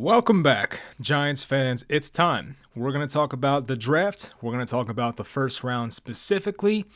Welcome 0.00 0.42
back, 0.42 0.80
Giants 0.98 1.44
fans. 1.44 1.84
It's 1.90 2.08
time. 2.08 2.56
We're 2.74 2.90
going 2.90 3.06
to 3.06 3.12
talk 3.12 3.34
about 3.34 3.66
the 3.66 3.76
draft. 3.76 4.30
We're 4.40 4.50
going 4.50 4.64
to 4.64 4.70
talk 4.70 4.88
about 4.88 5.16
the 5.16 5.24
first 5.24 5.62
round 5.62 5.92
specifically 5.92 6.86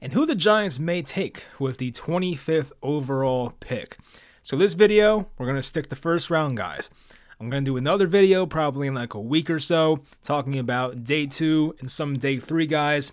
and 0.00 0.12
who 0.12 0.24
the 0.24 0.36
Giants 0.36 0.78
may 0.78 1.02
take 1.02 1.46
with 1.58 1.78
the 1.78 1.90
25th 1.90 2.70
overall 2.80 3.54
pick. 3.58 3.96
So, 4.44 4.54
this 4.54 4.74
video, 4.74 5.28
we're 5.36 5.46
going 5.46 5.56
to 5.56 5.62
stick 5.62 5.88
the 5.88 5.96
first 5.96 6.30
round 6.30 6.56
guys. 6.56 6.90
I'm 7.40 7.50
going 7.50 7.64
to 7.64 7.68
do 7.68 7.76
another 7.76 8.06
video 8.06 8.46
probably 8.46 8.86
in 8.86 8.94
like 8.94 9.14
a 9.14 9.20
week 9.20 9.50
or 9.50 9.58
so 9.58 10.04
talking 10.22 10.56
about 10.56 11.02
day 11.02 11.26
two 11.26 11.74
and 11.80 11.90
some 11.90 12.18
day 12.20 12.36
three 12.36 12.68
guys 12.68 13.10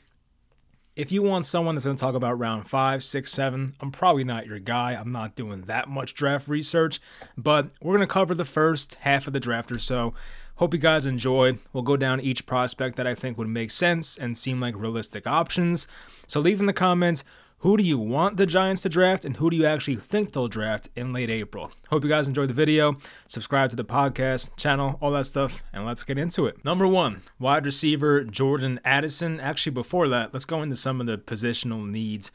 if 0.95 1.11
you 1.11 1.23
want 1.23 1.45
someone 1.45 1.75
that's 1.75 1.85
going 1.85 1.95
to 1.95 2.01
talk 2.01 2.15
about 2.15 2.37
round 2.37 2.67
five, 2.67 3.03
six, 3.03 3.31
seven, 3.31 3.75
I'm 3.79 3.91
probably 3.91 4.23
not 4.23 4.45
your 4.45 4.59
guy. 4.59 4.93
I'm 4.93 5.11
not 5.11 5.35
doing 5.35 5.61
that 5.63 5.87
much 5.87 6.13
draft 6.13 6.47
research, 6.47 6.99
but 7.37 7.69
we're 7.81 7.95
going 7.95 8.07
to 8.07 8.13
cover 8.13 8.33
the 8.33 8.45
first 8.45 8.95
half 8.95 9.27
of 9.27 9.33
the 9.33 9.39
draft 9.39 9.71
or 9.71 9.79
so. 9.79 10.13
Hope 10.55 10.73
you 10.73 10.79
guys 10.79 11.05
enjoy. 11.05 11.57
We'll 11.71 11.83
go 11.83 11.97
down 11.97 12.19
each 12.19 12.45
prospect 12.45 12.97
that 12.97 13.07
I 13.07 13.15
think 13.15 13.37
would 13.37 13.47
make 13.47 13.71
sense 13.71 14.17
and 14.17 14.37
seem 14.37 14.59
like 14.59 14.75
realistic 14.75 15.25
options. 15.25 15.87
So 16.27 16.39
leave 16.39 16.59
in 16.59 16.65
the 16.65 16.73
comments 16.73 17.23
who 17.61 17.77
do 17.77 17.83
you 17.83 17.97
want 17.99 18.37
the 18.37 18.47
Giants 18.47 18.81
to 18.81 18.89
draft, 18.89 19.23
and 19.23 19.37
who 19.37 19.51
do 19.51 19.55
you 19.55 19.65
actually 19.65 19.95
think 19.95 20.33
they'll 20.33 20.47
draft 20.47 20.89
in 20.95 21.13
late 21.13 21.29
April? 21.29 21.71
Hope 21.89 22.03
you 22.03 22.09
guys 22.09 22.27
enjoyed 22.27 22.49
the 22.49 22.55
video. 22.55 22.97
Subscribe 23.27 23.69
to 23.69 23.75
the 23.75 23.85
podcast, 23.85 24.55
channel, 24.57 24.97
all 24.99 25.11
that 25.11 25.27
stuff, 25.27 25.61
and 25.71 25.85
let's 25.85 26.03
get 26.03 26.17
into 26.17 26.47
it. 26.47 26.65
Number 26.65 26.87
one, 26.87 27.21
wide 27.37 27.65
receiver 27.67 28.23
Jordan 28.23 28.79
Addison. 28.83 29.39
Actually, 29.39 29.73
before 29.73 30.07
that, 30.07 30.33
let's 30.33 30.45
go 30.45 30.63
into 30.63 30.75
some 30.75 30.99
of 30.99 31.05
the 31.05 31.19
positional 31.19 31.87
needs. 31.87 32.31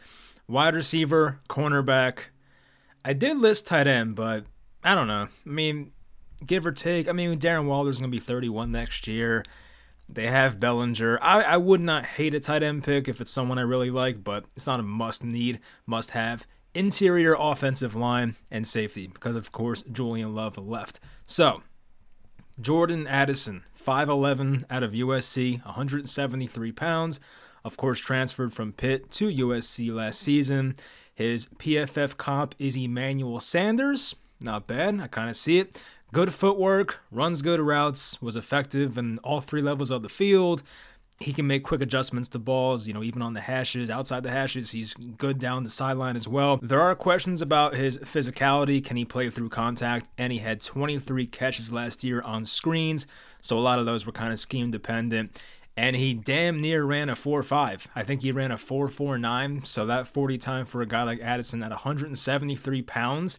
Wide 0.47 0.77
receiver, 0.77 1.41
cornerback. 1.49 2.27
I 3.05 3.13
did 3.13 3.37
list 3.37 3.67
tight 3.67 3.89
end, 3.89 4.15
but 4.15 4.45
I 4.85 4.95
don't 4.95 5.09
know. 5.09 5.27
I 5.27 5.49
mean, 5.49 5.91
give 6.47 6.65
or 6.65 6.73
take. 6.73 7.09
I 7.09 7.13
mean, 7.13 7.37
Darren 7.37 7.67
Waller's 7.67 7.99
going 7.99 8.13
to 8.13 8.17
be 8.17 8.21
31 8.21 8.71
next 8.71 9.09
year. 9.09 9.43
They 10.09 10.29
have 10.29 10.61
Bellinger. 10.61 11.19
I, 11.23 11.43
I 11.43 11.57
would 11.57 11.83
not 11.83 12.07
hate 12.07 12.35
a 12.35 12.41
tight 12.41 12.63
end 12.63 12.85
pick 12.85 13.09
if 13.09 13.21
it's 13.21 13.31
someone 13.31 13.59
I 13.59 13.63
really 13.63 13.91
like, 13.91 14.23
but 14.23 14.45
it's 14.55 14.67
not 14.67 14.81
a 14.81 14.85
must 14.85 15.25
need, 15.25 15.61
must 15.87 16.11
have. 16.11 16.47
Interior 16.75 17.35
offensive 17.39 17.97
line 17.97 18.37
and 18.51 18.67
safety, 18.67 19.07
because 19.07 19.35
of 19.35 19.51
course 19.51 19.83
Julian 19.83 20.35
Love 20.35 20.59
left. 20.59 21.01
So, 21.25 21.63
Jordan 22.61 23.07
Addison, 23.07 23.65
5'11 23.83 24.65
out 24.71 24.83
of 24.83 24.93
USC, 24.93 25.65
173 25.65 26.73
pounds. 26.73 27.21
Of 27.65 27.77
course, 27.77 27.99
transferred 27.99 28.53
from 28.53 28.73
Pitt 28.73 29.11
to 29.13 29.29
USC 29.29 29.93
last 29.93 30.21
season. 30.21 30.77
His 31.15 31.47
PFF 31.47 32.17
comp 32.17 32.55
is 32.59 32.77
Emmanuel 32.77 33.41
Sanders. 33.41 34.15
Not 34.41 34.67
bad. 34.67 35.01
I 35.01 35.09
kind 35.09 35.31
of 35.31 35.37
see 35.37 35.59
it. 35.59 35.83
Good 36.17 36.33
footwork, 36.33 37.01
runs 37.13 37.43
good 37.43 37.61
routes, 37.61 38.23
was 38.23 38.37
effective 38.37 38.97
in 38.97 39.19
all 39.19 39.43
three 39.43 39.61
levels 39.61 39.91
of 39.91 40.03
the 40.03 40.09
field. 40.09 40.63
He 41.21 41.35
can 41.35 41.47
make 41.47 41.63
quick 41.63 41.83
adjustments 41.83 42.31
to 42.31 42.39
balls, 42.39 42.87
you 42.87 42.95
know, 42.95 43.03
even 43.03 43.21
on 43.21 43.35
the 43.35 43.43
hashes, 43.43 43.91
outside 43.91 44.23
the 44.23 44.31
hashes. 44.31 44.71
He's 44.71 44.95
good 44.95 45.39
down 45.39 45.63
the 45.63 45.69
sideline 45.69 46.17
as 46.17 46.27
well. 46.27 46.59
There 46.63 46.81
are 46.81 46.95
questions 46.95 47.43
about 47.43 47.75
his 47.75 47.99
physicality. 47.99 48.83
Can 48.83 48.97
he 48.97 49.05
play 49.05 49.29
through 49.29 49.51
contact? 49.51 50.07
And 50.17 50.33
he 50.33 50.39
had 50.39 50.63
23 50.63 51.27
catches 51.27 51.71
last 51.71 52.03
year 52.03 52.23
on 52.23 52.47
screens, 52.47 53.07
so 53.43 53.59
a 53.59 53.61
lot 53.61 53.79
of 53.79 53.85
those 53.85 54.07
were 54.07 54.13
kind 54.13 54.33
of 54.33 54.41
scheme 54.41 54.71
dependent 54.71 55.39
and 55.77 55.95
he 55.97 56.15
damn 56.15 56.63
near 56.63 56.85
ran 56.85 57.11
a 57.11 57.15
4-5. 57.15 57.89
I 57.95 58.03
think 58.03 58.23
he 58.23 58.33
ran 58.33 58.51
a 58.51 58.57
4-4-9, 58.57 59.67
so 59.67 59.85
that 59.85 60.09
40 60.09 60.39
time 60.39 60.65
for 60.65 60.81
a 60.81 60.87
guy 60.87 61.03
like 61.03 61.21
Addison 61.21 61.63
at 61.63 61.69
173 61.73 62.81
pounds 62.81 63.39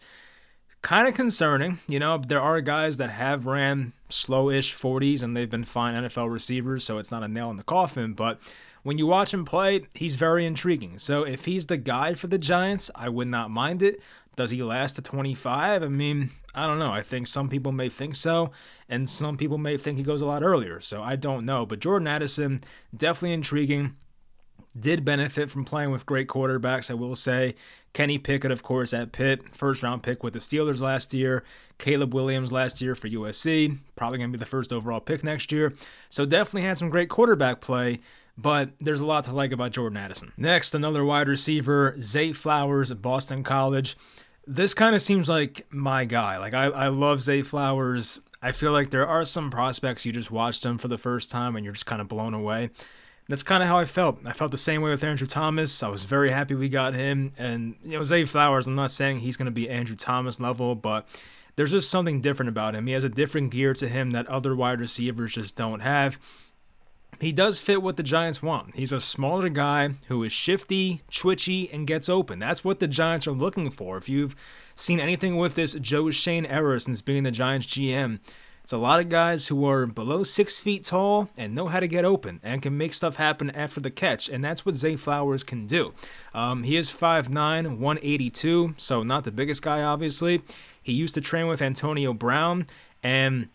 kind 0.81 1.07
of 1.07 1.13
concerning. 1.13 1.79
You 1.87 1.99
know, 1.99 2.17
there 2.17 2.41
are 2.41 2.61
guys 2.61 2.97
that 2.97 3.09
have 3.09 3.45
ran 3.45 3.93
slow-ish 4.09 4.75
40s 4.75 5.21
and 5.21 5.35
they've 5.35 5.49
been 5.49 5.63
fine 5.63 5.95
NFL 5.95 6.31
receivers, 6.31 6.83
so 6.83 6.97
it's 6.97 7.11
not 7.11 7.23
a 7.23 7.27
nail 7.27 7.49
in 7.49 7.57
the 7.57 7.63
coffin. 7.63 8.13
But 8.13 8.39
when 8.83 8.97
you 8.97 9.07
watch 9.07 9.33
him 9.33 9.45
play, 9.45 9.85
he's 9.93 10.15
very 10.15 10.45
intriguing. 10.45 10.99
So 10.99 11.23
if 11.23 11.45
he's 11.45 11.65
the 11.65 11.77
guy 11.77 12.13
for 12.13 12.27
the 12.27 12.37
Giants, 12.37 12.89
I 12.95 13.09
would 13.09 13.27
not 13.27 13.51
mind 13.51 13.81
it. 13.83 14.01
Does 14.35 14.51
he 14.51 14.61
last 14.63 14.93
to 14.93 15.01
25? 15.01 15.83
I 15.83 15.87
mean, 15.87 16.29
I 16.53 16.67
don't 16.67 16.79
know. 16.79 16.91
I 16.91 17.01
think 17.01 17.27
some 17.27 17.49
people 17.49 17.71
may 17.71 17.89
think 17.89 18.15
so, 18.15 18.51
and 18.87 19.09
some 19.09 19.35
people 19.35 19.57
may 19.57 19.77
think 19.77 19.97
he 19.97 20.03
goes 20.03 20.21
a 20.21 20.25
lot 20.25 20.43
earlier. 20.43 20.79
So 20.79 21.01
I 21.01 21.15
don't 21.15 21.45
know. 21.45 21.65
But 21.65 21.79
Jordan 21.79 22.07
Addison, 22.07 22.61
definitely 22.95 23.33
intriguing 23.33 23.95
did 24.79 25.03
benefit 25.03 25.49
from 25.49 25.65
playing 25.65 25.91
with 25.91 26.05
great 26.05 26.27
quarterbacks, 26.27 26.91
I 26.91 26.93
will 26.93 27.15
say. 27.15 27.55
Kenny 27.97 28.19
Pickett, 28.19 28.51
of 28.51 28.61
course, 28.61 28.93
at 28.93 29.11
Pitt, 29.11 29.55
first 29.55 29.81
round 29.81 30.03
pick 30.03 30.23
with 30.23 30.33
the 30.33 30.39
Steelers 30.39 30.79
last 30.79 31.15
year. 31.15 31.43
Caleb 31.79 32.13
Williams 32.13 32.51
last 32.51 32.79
year 32.79 32.93
for 32.93 33.09
USC, 33.09 33.75
probably 33.95 34.19
going 34.19 34.31
to 34.31 34.37
be 34.37 34.39
the 34.39 34.45
first 34.45 34.71
overall 34.71 34.99
pick 34.99 35.23
next 35.23 35.51
year. 35.51 35.73
So 36.07 36.23
definitely 36.23 36.61
had 36.61 36.77
some 36.77 36.91
great 36.91 37.09
quarterback 37.09 37.59
play, 37.59 38.01
but 38.37 38.69
there's 38.79 38.99
a 38.99 39.05
lot 39.05 39.23
to 39.23 39.33
like 39.33 39.51
about 39.51 39.71
Jordan 39.71 39.97
Addison. 39.97 40.31
Next, 40.37 40.75
another 40.75 41.03
wide 41.03 41.27
receiver, 41.27 41.95
Zay 41.99 42.33
Flowers 42.33 42.91
at 42.91 43.01
Boston 43.01 43.41
College. 43.41 43.97
This 44.45 44.75
kind 44.75 44.93
of 44.93 45.01
seems 45.01 45.27
like 45.27 45.65
my 45.71 46.05
guy. 46.05 46.37
Like, 46.37 46.53
I, 46.53 46.65
I 46.65 46.87
love 46.89 47.23
Zay 47.23 47.41
Flowers. 47.41 48.21
I 48.43 48.51
feel 48.51 48.73
like 48.73 48.91
there 48.91 49.07
are 49.07 49.25
some 49.25 49.49
prospects 49.49 50.05
you 50.05 50.11
just 50.11 50.29
watched 50.29 50.61
them 50.61 50.77
for 50.77 50.87
the 50.87 50.99
first 50.99 51.31
time 51.31 51.55
and 51.55 51.65
you're 51.65 51.73
just 51.73 51.87
kind 51.87 51.99
of 51.99 52.07
blown 52.07 52.35
away. 52.35 52.69
That's 53.29 53.43
kind 53.43 53.61
of 53.61 53.67
how 53.67 53.77
I 53.77 53.85
felt. 53.85 54.19
I 54.25 54.31
felt 54.31 54.51
the 54.51 54.57
same 54.57 54.81
way 54.81 54.89
with 54.89 55.03
Andrew 55.03 55.27
Thomas. 55.27 55.83
I 55.83 55.89
was 55.89 56.03
very 56.05 56.29
happy 56.31 56.55
we 56.55 56.69
got 56.69 56.93
him. 56.93 57.33
And, 57.37 57.75
you 57.83 57.97
know, 57.97 58.03
Zay 58.03 58.25
Flowers, 58.25 58.67
I'm 58.67 58.75
not 58.75 58.91
saying 58.91 59.19
he's 59.19 59.35
going 59.35 59.47
to 59.47 59.51
be 59.51 59.69
Andrew 59.69 59.97
Thomas 59.97 60.39
level, 60.39 60.75
but 60.75 61.07
there's 61.57 61.71
just 61.71 61.89
something 61.89 62.21
different 62.21 62.49
about 62.49 62.73
him. 62.73 62.87
He 62.87 62.93
has 62.93 63.03
a 63.03 63.09
different 63.09 63.51
gear 63.51 63.73
to 63.73 63.87
him 63.87 64.11
that 64.11 64.27
other 64.27 64.55
wide 64.55 64.79
receivers 64.79 65.33
just 65.33 65.57
don't 65.57 65.81
have. 65.81 66.17
He 67.19 67.31
does 67.31 67.59
fit 67.59 67.81
what 67.81 67.97
the 67.97 68.03
Giants 68.03 68.43
want. 68.43 68.75
He's 68.75 68.91
a 68.91 69.01
smaller 69.01 69.49
guy 69.49 69.89
who 70.07 70.23
is 70.23 70.31
shifty, 70.31 71.01
twitchy, 71.11 71.69
and 71.73 71.87
gets 71.87 72.07
open. 72.07 72.37
That's 72.37 72.63
what 72.63 72.79
the 72.79 72.87
Giants 72.87 73.25
are 73.25 73.31
looking 73.31 73.71
for. 73.71 73.97
If 73.97 74.07
you've 74.07 74.35
seen 74.75 74.99
anything 74.99 75.35
with 75.35 75.55
this 75.55 75.73
Joe 75.73 76.11
Schoen 76.11 76.45
era 76.45 76.79
since 76.79 77.01
being 77.01 77.23
the 77.23 77.31
Giants 77.31 77.65
GM, 77.67 78.19
it's 78.67 78.73
a 78.73 78.77
lot 78.77 78.99
of 78.99 79.07
guys 79.07 79.47
who 79.47 79.65
are 79.65 79.85
below 79.85 80.23
six 80.23 80.59
feet 80.59 80.83
tall 80.83 81.29
and 81.37 81.55
know 81.55 81.67
how 81.67 81.79
to 81.79 81.87
get 81.87 82.03
open 82.03 82.41
and 82.43 82.61
can 82.61 82.77
make 82.77 82.93
stuff 82.93 83.15
happen 83.15 83.49
after 83.51 83.79
the 83.79 83.89
catch, 83.89 84.27
and 84.27 84.43
that's 84.43 84.65
what 84.65 84.75
Zay 84.75 84.97
Flowers 84.97 85.41
can 85.41 85.67
do. 85.67 85.93
Um, 86.33 86.63
he 86.63 86.75
is 86.75 86.89
5'9, 86.91 87.29
182, 87.79 88.75
so 88.77 89.03
not 89.03 89.23
the 89.23 89.31
biggest 89.31 89.61
guy, 89.61 89.83
obviously. 89.83 90.41
He 90.83 90.91
used 90.91 91.13
to 91.13 91.21
train 91.21 91.47
with 91.47 91.61
Antonio 91.61 92.11
Brown, 92.11 92.67
and 93.01 93.47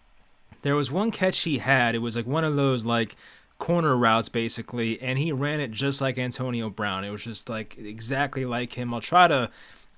there 0.62 0.76
was 0.76 0.90
one 0.90 1.10
catch 1.10 1.40
he 1.40 1.58
had. 1.58 1.94
It 1.94 1.98
was 1.98 2.16
like 2.16 2.26
one 2.26 2.44
of 2.44 2.56
those, 2.56 2.86
like, 2.86 3.14
corner 3.58 3.96
routes 3.96 4.28
basically 4.28 5.00
and 5.00 5.20
he 5.20 5.30
ran 5.30 5.60
it 5.60 5.70
just 5.70 6.00
like 6.00 6.18
Antonio 6.18 6.68
Brown. 6.68 7.04
It 7.04 7.10
was 7.10 7.22
just 7.22 7.48
like 7.48 7.78
exactly 7.78 8.44
like 8.44 8.72
him. 8.72 8.92
I'll 8.92 9.00
try 9.00 9.28
to 9.28 9.50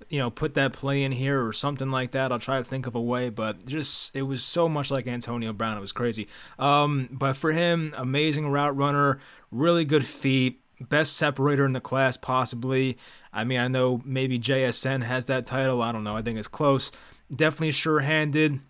you 0.08 0.18
know, 0.18 0.30
put 0.30 0.54
that 0.54 0.72
play 0.72 1.02
in 1.02 1.12
here 1.12 1.44
or 1.44 1.52
something 1.52 1.90
like 1.90 2.12
that. 2.12 2.32
I'll 2.32 2.38
try 2.38 2.58
to 2.58 2.64
think 2.64 2.86
of 2.86 2.94
a 2.94 3.00
way, 3.00 3.30
but 3.30 3.66
just 3.66 4.14
it 4.14 4.22
was 4.22 4.42
so 4.42 4.68
much 4.68 4.90
like 4.90 5.06
Antonio 5.06 5.52
Brown. 5.52 5.76
It 5.76 5.80
was 5.80 5.92
crazy. 5.92 6.28
Um, 6.58 7.08
but 7.10 7.36
for 7.36 7.52
him, 7.52 7.92
amazing 7.96 8.48
route 8.48 8.76
runner, 8.76 9.20
really 9.50 9.84
good 9.84 10.06
feet, 10.06 10.60
best 10.80 11.16
separator 11.16 11.64
in 11.64 11.72
the 11.72 11.80
class 11.80 12.16
possibly. 12.16 12.98
I 13.32 13.44
mean, 13.44 13.60
I 13.60 13.68
know 13.68 14.02
maybe 14.04 14.38
JSN 14.38 15.02
has 15.02 15.26
that 15.26 15.46
title. 15.46 15.82
I 15.82 15.92
don't 15.92 16.04
know. 16.04 16.16
I 16.16 16.22
think 16.22 16.38
it's 16.38 16.48
close. 16.48 16.92
Definitely 17.34 17.72
sure-handed. 17.72 18.60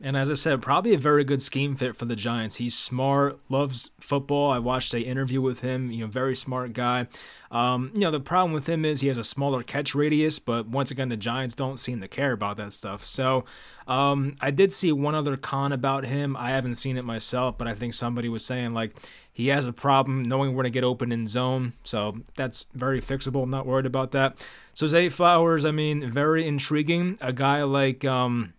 And 0.00 0.14
as 0.14 0.30
I 0.30 0.34
said, 0.34 0.60
probably 0.60 0.92
a 0.92 0.98
very 0.98 1.24
good 1.24 1.40
scheme 1.40 1.74
fit 1.74 1.96
for 1.96 2.04
the 2.04 2.16
Giants. 2.16 2.56
He's 2.56 2.76
smart, 2.76 3.40
loves 3.48 3.92
football. 3.98 4.50
I 4.50 4.58
watched 4.58 4.92
a 4.92 5.00
interview 5.00 5.40
with 5.40 5.60
him. 5.60 5.90
You 5.90 6.02
know, 6.02 6.06
very 6.06 6.36
smart 6.36 6.74
guy. 6.74 7.06
Um, 7.50 7.92
you 7.94 8.02
know, 8.02 8.10
the 8.10 8.20
problem 8.20 8.52
with 8.52 8.68
him 8.68 8.84
is 8.84 9.00
he 9.00 9.08
has 9.08 9.16
a 9.16 9.24
smaller 9.24 9.62
catch 9.62 9.94
radius, 9.94 10.38
but 10.38 10.66
once 10.66 10.90
again, 10.90 11.08
the 11.08 11.16
Giants 11.16 11.54
don't 11.54 11.78
seem 11.80 12.00
to 12.02 12.08
care 12.08 12.32
about 12.32 12.58
that 12.58 12.74
stuff. 12.74 13.04
So 13.06 13.46
um, 13.88 14.36
I 14.40 14.50
did 14.50 14.72
see 14.72 14.92
one 14.92 15.14
other 15.14 15.36
con 15.36 15.72
about 15.72 16.04
him. 16.04 16.36
I 16.36 16.50
haven't 16.50 16.74
seen 16.74 16.98
it 16.98 17.04
myself, 17.04 17.56
but 17.56 17.66
I 17.66 17.74
think 17.74 17.94
somebody 17.94 18.28
was 18.28 18.44
saying 18.44 18.74
like 18.74 18.96
he 19.32 19.48
has 19.48 19.64
a 19.64 19.72
problem 19.72 20.24
knowing 20.24 20.54
where 20.54 20.64
to 20.64 20.70
get 20.70 20.84
open 20.84 21.12
in 21.12 21.26
zone. 21.26 21.72
So 21.84 22.18
that's 22.36 22.66
very 22.74 23.00
fixable. 23.00 23.44
I'm 23.44 23.50
not 23.50 23.66
worried 23.66 23.86
about 23.86 24.12
that. 24.12 24.44
So 24.74 24.86
Zay 24.86 25.08
Flowers, 25.08 25.64
I 25.64 25.70
mean, 25.70 26.10
very 26.10 26.46
intriguing. 26.46 27.16
A 27.20 27.32
guy 27.32 27.62
like 27.62 28.04
um, 28.04 28.52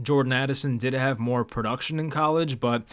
Jordan 0.00 0.32
Addison 0.32 0.78
did 0.78 0.94
have 0.94 1.18
more 1.18 1.44
production 1.44 1.98
in 1.98 2.10
college, 2.10 2.60
but 2.60 2.88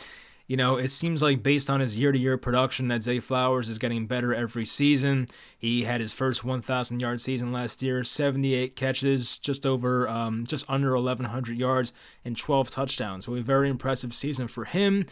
you 0.48 0.57
know, 0.57 0.78
it 0.78 0.90
seems 0.90 1.24
like 1.24 1.42
based 1.42 1.69
on 1.72 1.80
his 1.80 1.98
year 1.98 2.12
to 2.12 2.19
year 2.19 2.38
production 2.38 2.88
that 2.90 3.02
Zay 3.02 3.19
Flowers 3.19 3.68
is 3.68 3.80
getting 3.80 4.06
better 4.06 4.34
every 4.34 4.66
season. 4.66 5.25
He 5.57 5.84
had 5.84 6.02
his 6.02 6.13
first 6.13 6.44
1,000 6.44 7.00
yard 7.00 7.19
season 7.19 7.52
last 7.52 7.81
year, 7.81 8.04
78 8.04 8.75
catches, 8.75 9.40
just 9.40 9.66
over, 9.66 10.07
um, 10.07 10.46
just 10.46 10.69
under 10.69 10.94
1,100 10.94 11.57
yards, 11.57 11.94
and 12.24 12.38
12 12.38 12.69
touchdowns. 12.69 13.25
So 13.25 13.36
a 13.36 13.42
very 13.42 13.69
impressive 13.69 14.13
season 14.13 14.48
for 14.48 14.66
him. 14.66 15.06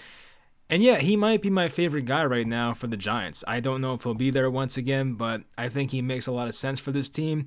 And 0.70 0.82
yeah, 0.84 1.00
he 1.00 1.16
might 1.16 1.42
be 1.42 1.50
my 1.50 1.68
favorite 1.68 2.06
guy 2.06 2.26
right 2.26 2.48
now 2.48 2.74
for 2.74 2.88
the 2.88 2.98
Giants. 2.98 3.44
I 3.48 3.60
don't 3.60 3.82
know 3.82 3.96
if 3.96 4.04
he'll 4.04 4.14
be 4.14 4.30
there 4.30 4.50
once 4.50 4.78
again, 4.78 5.14
but 5.14 5.42
I 5.58 5.68
think 5.68 5.92
he 5.92 6.02
makes 6.02 6.28
a 6.28 6.32
lot 6.32 6.48
of 6.48 6.56
sense 6.56 6.80
for 6.80 6.92
this 6.92 7.10
team. 7.10 7.46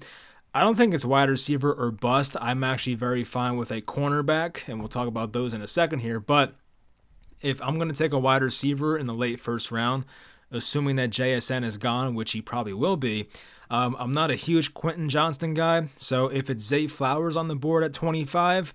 I 0.57 0.61
don't 0.61 0.75
think 0.75 0.95
it's 0.95 1.05
wide 1.05 1.29
receiver 1.29 1.71
or 1.71 1.91
bust. 1.91 2.35
I'm 2.41 2.65
actually 2.65 2.95
very 2.95 3.25
fine 3.25 3.59
with 3.59 3.71
a 3.71 3.83
cornerback, 3.83 4.67
and 4.67 4.79
we'll 4.79 4.89
talk 4.89 5.07
about 5.07 5.35
those 5.35 5.53
in 5.53 5.61
a 5.61 5.69
second 5.69 5.99
here. 5.99 6.19
But 6.19 6.55
if 7.43 7.61
I'm 7.61 7.75
going 7.77 7.91
to 7.91 7.95
take 7.95 8.15
a 8.15 8.19
wide 8.19 8.41
receiver 8.41 8.97
in 8.97 9.07
the 9.07 9.13
late 9.13 9.39
first 9.39 9.71
round, 9.71 10.07
assuming 10.51 10.97
that 10.97 11.11
JSN 11.11 11.63
is 11.63 11.77
gone, 11.77 12.15
which 12.15 12.33
he 12.33 12.41
probably 12.41 12.73
will 12.73 12.97
be, 12.97 13.29
um, 13.69 13.97
I'm 13.99 14.13
not 14.13 14.31
a 14.31 14.35
huge 14.35 14.73
Quentin 14.73 15.11
Johnston 15.11 15.53
guy. 15.53 15.89
So 15.99 16.29
if 16.29 16.49
it's 16.49 16.65
Zay 16.65 16.87
Flowers 16.87 17.37
on 17.37 17.49
the 17.49 17.55
board 17.55 17.85
at 17.85 17.93
25, 17.93 18.73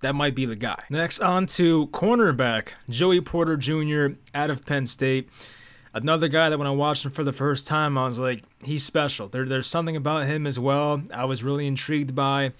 that 0.00 0.14
might 0.14 0.34
be 0.34 0.46
the 0.46 0.56
guy. 0.56 0.82
Next, 0.88 1.20
on 1.20 1.44
to 1.48 1.88
cornerback 1.88 2.68
Joey 2.88 3.20
Porter 3.20 3.58
Jr. 3.58 4.16
out 4.34 4.48
of 4.48 4.64
Penn 4.64 4.86
State. 4.86 5.28
Another 5.94 6.28
guy 6.28 6.48
that 6.48 6.58
when 6.58 6.66
I 6.66 6.70
watched 6.70 7.04
him 7.04 7.10
for 7.10 7.24
the 7.24 7.32
first 7.32 7.66
time, 7.66 7.98
I 7.98 8.06
was 8.06 8.18
like, 8.18 8.42
he's 8.64 8.82
special. 8.82 9.28
There, 9.28 9.44
there's 9.44 9.66
something 9.66 9.96
about 9.96 10.26
him 10.26 10.46
as 10.46 10.58
well. 10.58 11.02
I 11.12 11.26
was 11.26 11.44
really 11.44 11.66
intrigued 11.66 12.14
by. 12.14 12.52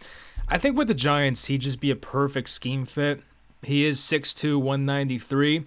I 0.49 0.58
think 0.58 0.76
with 0.76 0.88
the 0.88 0.94
Giants, 0.94 1.46
he'd 1.46 1.62
just 1.62 1.81
be 1.81 1.90
a 1.90 1.96
perfect 1.96 2.50
scheme 2.50 2.84
fit. 2.84 3.23
He 3.62 3.87
is 3.87 4.00
6'2, 4.00 4.56
193. 4.56 5.64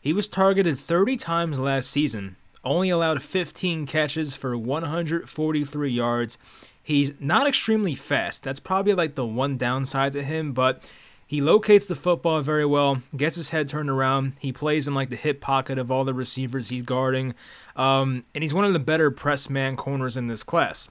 He 0.00 0.12
was 0.12 0.28
targeted 0.28 0.78
30 0.78 1.16
times 1.16 1.58
last 1.58 1.90
season, 1.90 2.36
only 2.62 2.90
allowed 2.90 3.22
15 3.22 3.86
catches 3.86 4.36
for 4.36 4.56
143 4.56 5.90
yards. 5.90 6.38
He's 6.82 7.20
not 7.20 7.46
extremely 7.46 7.94
fast. 7.94 8.44
That's 8.44 8.60
probably 8.60 8.94
like 8.94 9.14
the 9.14 9.26
one 9.26 9.56
downside 9.56 10.12
to 10.12 10.22
him, 10.22 10.52
but 10.52 10.88
he 11.30 11.40
locates 11.40 11.86
the 11.86 11.94
football 11.94 12.42
very 12.42 12.66
well, 12.66 13.04
gets 13.16 13.36
his 13.36 13.50
head 13.50 13.68
turned 13.68 13.88
around. 13.88 14.32
He 14.40 14.52
plays 14.52 14.88
in 14.88 14.96
like 14.96 15.10
the 15.10 15.16
hip 15.16 15.40
pocket 15.40 15.78
of 15.78 15.88
all 15.88 16.04
the 16.04 16.12
receivers 16.12 16.70
he's 16.70 16.82
guarding, 16.82 17.36
um, 17.76 18.24
and 18.34 18.42
he's 18.42 18.52
one 18.52 18.64
of 18.64 18.72
the 18.72 18.80
better 18.80 19.12
press 19.12 19.48
man 19.48 19.76
corners 19.76 20.16
in 20.16 20.26
this 20.26 20.42
class. 20.42 20.90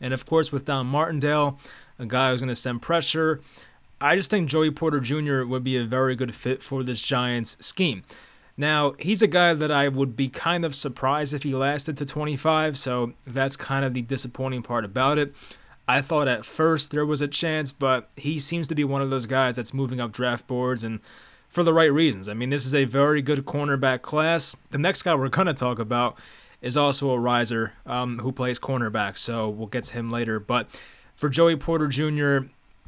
And 0.00 0.14
of 0.14 0.24
course, 0.24 0.52
with 0.52 0.66
Don 0.66 0.86
Martindale, 0.86 1.58
a 1.98 2.06
guy 2.06 2.30
who's 2.30 2.38
going 2.38 2.48
to 2.48 2.54
send 2.54 2.80
pressure, 2.80 3.40
I 4.00 4.14
just 4.14 4.30
think 4.30 4.48
Joey 4.48 4.70
Porter 4.70 5.00
Jr. 5.00 5.42
would 5.42 5.64
be 5.64 5.76
a 5.76 5.84
very 5.84 6.14
good 6.14 6.32
fit 6.32 6.62
for 6.62 6.84
this 6.84 7.02
Giants 7.02 7.56
scheme. 7.58 8.04
Now, 8.56 8.94
he's 9.00 9.20
a 9.20 9.26
guy 9.26 9.52
that 9.54 9.72
I 9.72 9.88
would 9.88 10.14
be 10.14 10.28
kind 10.28 10.64
of 10.64 10.76
surprised 10.76 11.34
if 11.34 11.42
he 11.42 11.56
lasted 11.56 11.96
to 11.96 12.06
25, 12.06 12.78
so 12.78 13.14
that's 13.26 13.56
kind 13.56 13.84
of 13.84 13.94
the 13.94 14.02
disappointing 14.02 14.62
part 14.62 14.84
about 14.84 15.18
it. 15.18 15.34
I 15.90 16.02
thought 16.02 16.28
at 16.28 16.44
first 16.44 16.92
there 16.92 17.04
was 17.04 17.20
a 17.20 17.26
chance, 17.26 17.72
but 17.72 18.10
he 18.16 18.38
seems 18.38 18.68
to 18.68 18.76
be 18.76 18.84
one 18.84 19.02
of 19.02 19.10
those 19.10 19.26
guys 19.26 19.56
that's 19.56 19.74
moving 19.74 20.00
up 20.00 20.12
draft 20.12 20.46
boards 20.46 20.84
and 20.84 21.00
for 21.48 21.64
the 21.64 21.74
right 21.74 21.92
reasons. 21.92 22.28
I 22.28 22.34
mean, 22.34 22.48
this 22.48 22.64
is 22.64 22.76
a 22.76 22.84
very 22.84 23.20
good 23.22 23.44
cornerback 23.44 24.00
class. 24.00 24.54
The 24.70 24.78
next 24.78 25.02
guy 25.02 25.16
we're 25.16 25.28
going 25.28 25.48
to 25.48 25.52
talk 25.52 25.80
about 25.80 26.16
is 26.62 26.76
also 26.76 27.10
a 27.10 27.18
riser 27.18 27.72
um, 27.86 28.20
who 28.20 28.30
plays 28.30 28.60
cornerback, 28.60 29.18
so 29.18 29.48
we'll 29.48 29.66
get 29.66 29.82
to 29.82 29.94
him 29.94 30.12
later. 30.12 30.38
But 30.38 30.68
for 31.16 31.28
Joey 31.28 31.56
Porter 31.56 31.88
Jr., 31.88 32.46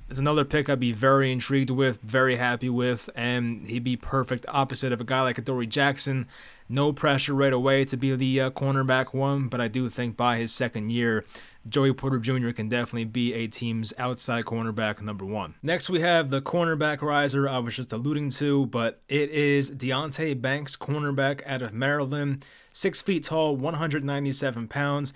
it's 0.09 0.21
another 0.21 0.45
pick 0.45 0.69
I'd 0.69 0.79
be 0.79 0.93
very 0.93 1.33
intrigued 1.33 1.71
with, 1.71 2.01
very 2.03 2.37
happy 2.37 2.69
with, 2.69 3.11
and 3.17 3.67
he'd 3.67 3.83
be 3.83 3.97
perfect 3.97 4.47
opposite 4.47 4.93
of 4.93 5.01
a 5.01 5.05
guy 5.05 5.23
like 5.23 5.39
Adoree 5.39 5.67
Jackson. 5.67 6.29
No 6.69 6.93
pressure 6.93 7.35
right 7.35 7.53
away 7.53 7.85
to 7.87 7.97
be 7.97 8.15
the 8.15 8.43
uh, 8.43 8.51
cornerback 8.51 9.13
one, 9.13 9.49
but 9.49 9.61
I 9.61 9.67
do 9.67 9.91
think 9.91 10.17
by 10.17 10.37
his 10.37 10.53
second 10.53 10.91
year, 10.91 11.25
Joey 11.69 11.93
Porter 11.93 12.19
Jr. 12.19 12.51
can 12.51 12.69
definitely 12.69 13.05
be 13.05 13.33
a 13.35 13.47
team's 13.47 13.93
outside 13.99 14.45
cornerback 14.45 15.01
number 15.01 15.25
one. 15.25 15.55
Next, 15.63 15.89
we 15.89 16.01
have 16.01 16.31
the 16.31 16.43
cornerback 16.43 17.03
riser 17.03 17.49
I 17.49 17.59
was 17.59 17.77
just 17.77 17.93
alluding 17.93 18.31
to, 18.31 18.67
but 18.67 19.01
it 19.09 19.31
is 19.31 19.71
Deonte 19.71 20.41
Banks, 20.41 20.77
cornerback 20.77 21.41
out 21.47 21.63
of 21.63 21.73
Maryland, 21.73 22.45
six 22.73 23.01
feet 23.01 23.25
tall, 23.25 23.57
197 23.57 24.69
pounds, 24.69 25.13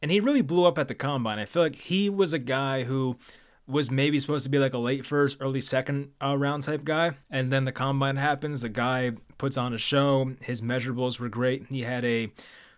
and 0.00 0.10
he 0.10 0.20
really 0.20 0.42
blew 0.42 0.64
up 0.64 0.78
at 0.78 0.88
the 0.88 0.94
combine. 0.94 1.38
I 1.38 1.44
feel 1.44 1.62
like 1.62 1.76
he 1.76 2.08
was 2.10 2.32
a 2.32 2.38
guy 2.38 2.84
who 2.84 3.18
was 3.66 3.90
maybe 3.90 4.18
supposed 4.18 4.44
to 4.44 4.50
be 4.50 4.58
like 4.58 4.74
a 4.74 4.78
late 4.78 5.06
first, 5.06 5.38
early 5.40 5.60
second 5.60 6.10
uh, 6.22 6.36
round 6.36 6.64
type 6.64 6.84
guy. 6.84 7.12
And 7.30 7.52
then 7.52 7.64
the 7.64 7.72
combine 7.72 8.16
happens. 8.16 8.62
The 8.62 8.68
guy 8.68 9.12
puts 9.38 9.56
on 9.56 9.72
a 9.72 9.78
show. 9.78 10.32
His 10.42 10.60
measurables 10.60 11.20
were 11.20 11.28
great. 11.28 11.66
He 11.70 11.82
had 11.82 12.04
a 12.04 12.32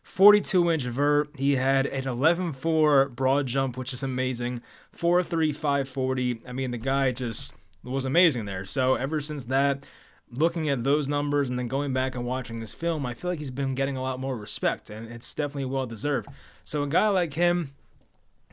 42 0.05 0.71
inch 0.71 0.85
vert. 0.85 1.31
He 1.35 1.57
had 1.57 1.87
an 1.87 2.05
11.4 2.05 3.17
broad 3.17 3.47
jump, 3.47 3.77
which 3.77 3.93
is 3.93 4.03
amazing. 4.03 4.61
4.3, 4.97 5.53
540. 5.53 6.43
I 6.47 6.53
mean, 6.53 6.71
the 6.71 6.79
guy 6.79 7.11
just 7.11 7.57
was 7.83 8.05
amazing 8.05 8.45
there. 8.45 8.65
So 8.65 8.95
ever 8.95 9.21
since 9.21 9.47
that, 9.47 9.87
looking 10.31 10.69
at 10.69 10.85
those 10.85 11.09
numbers 11.09 11.51
and 11.51 11.59
then 11.59 11.67
going 11.67 11.93
back 11.93 12.15
and 12.15 12.25
watching 12.25 12.61
this 12.61 12.75
film, 12.75 13.05
I 13.07 13.15
feel 13.15 13.31
like 13.31 13.39
he's 13.39 13.51
been 13.51 13.75
getting 13.75 13.97
a 13.97 14.03
lot 14.03 14.21
more 14.21 14.37
respect, 14.37 14.91
and 14.91 15.11
it's 15.11 15.35
definitely 15.35 15.65
well 15.65 15.87
deserved. 15.87 16.29
So 16.65 16.83
a 16.83 16.87
guy 16.87 17.09
like 17.09 17.33
him, 17.33 17.73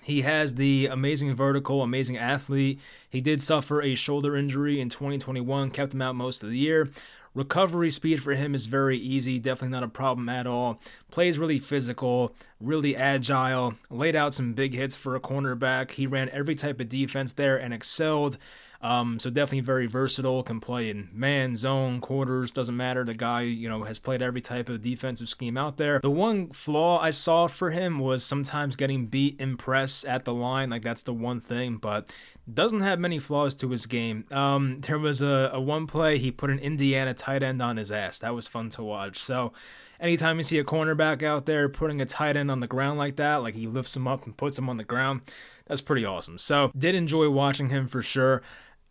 he 0.01 0.21
has 0.21 0.55
the 0.55 0.87
amazing 0.87 1.35
vertical, 1.35 1.83
amazing 1.83 2.17
athlete. 2.17 2.79
He 3.09 3.21
did 3.21 3.41
suffer 3.41 3.81
a 3.81 3.93
shoulder 3.93 4.35
injury 4.35 4.79
in 4.79 4.89
2021, 4.89 5.69
kept 5.71 5.93
him 5.93 6.01
out 6.01 6.15
most 6.15 6.43
of 6.43 6.49
the 6.49 6.57
year. 6.57 6.89
Recovery 7.33 7.89
speed 7.89 8.21
for 8.21 8.33
him 8.33 8.53
is 8.53 8.65
very 8.65 8.97
easy, 8.97 9.39
definitely 9.39 9.69
not 9.69 9.83
a 9.83 9.87
problem 9.87 10.27
at 10.27 10.45
all. 10.45 10.81
Plays 11.09 11.39
really 11.39 11.59
physical, 11.59 12.35
really 12.59 12.95
agile, 12.95 13.75
laid 13.89 14.15
out 14.17 14.33
some 14.33 14.53
big 14.53 14.73
hits 14.73 14.97
for 14.97 15.15
a 15.15 15.21
cornerback. 15.21 15.91
He 15.91 16.07
ran 16.07 16.29
every 16.29 16.55
type 16.55 16.81
of 16.81 16.89
defense 16.89 17.33
there 17.33 17.57
and 17.57 17.73
excelled. 17.73 18.37
Um, 18.81 19.19
so 19.19 19.29
definitely 19.29 19.61
very 19.61 19.85
versatile. 19.85 20.43
Can 20.43 20.59
play 20.59 20.89
in 20.89 21.09
man, 21.13 21.55
zone, 21.55 22.01
quarters. 22.01 22.51
Doesn't 22.51 22.75
matter. 22.75 23.03
The 23.03 23.13
guy, 23.13 23.41
you 23.41 23.69
know, 23.69 23.83
has 23.83 23.99
played 23.99 24.21
every 24.21 24.41
type 24.41 24.69
of 24.69 24.81
defensive 24.81 25.29
scheme 25.29 25.57
out 25.57 25.77
there. 25.77 25.99
The 25.99 26.09
one 26.09 26.49
flaw 26.49 26.99
I 26.99 27.11
saw 27.11 27.47
for 27.47 27.69
him 27.69 27.99
was 27.99 28.23
sometimes 28.23 28.75
getting 28.75 29.05
beat 29.05 29.39
in 29.39 29.57
press 29.57 30.03
at 30.03 30.25
the 30.25 30.33
line. 30.33 30.69
Like 30.69 30.83
that's 30.83 31.03
the 31.03 31.13
one 31.13 31.39
thing, 31.39 31.77
but 31.77 32.11
doesn't 32.51 32.81
have 32.81 32.99
many 32.99 33.19
flaws 33.19 33.55
to 33.55 33.69
his 33.69 33.85
game. 33.85 34.25
Um, 34.31 34.81
there 34.81 34.99
was 34.99 35.21
a, 35.21 35.51
a 35.53 35.59
one 35.59 35.87
play 35.87 36.17
he 36.17 36.31
put 36.31 36.49
an 36.49 36.59
Indiana 36.59 37.13
tight 37.13 37.43
end 37.43 37.61
on 37.61 37.77
his 37.77 37.91
ass. 37.91 38.19
That 38.19 38.35
was 38.35 38.47
fun 38.47 38.69
to 38.71 38.83
watch. 38.83 39.19
So 39.19 39.53
anytime 39.99 40.37
you 40.37 40.43
see 40.43 40.59
a 40.59 40.63
cornerback 40.63 41.23
out 41.23 41.45
there 41.45 41.69
putting 41.69 42.01
a 42.01 42.05
tight 42.05 42.37
end 42.37 42.51
on 42.51 42.59
the 42.59 42.67
ground 42.67 42.97
like 42.97 43.15
that, 43.17 43.37
like 43.37 43.55
he 43.55 43.67
lifts 43.67 43.95
him 43.95 44.07
up 44.07 44.25
and 44.25 44.35
puts 44.35 44.57
him 44.57 44.69
on 44.69 44.77
the 44.77 44.83
ground, 44.83 45.21
that's 45.67 45.81
pretty 45.81 46.05
awesome. 46.05 46.37
So 46.37 46.71
did 46.77 46.95
enjoy 46.95 47.29
watching 47.29 47.69
him 47.69 47.87
for 47.87 48.01
sure. 48.01 48.41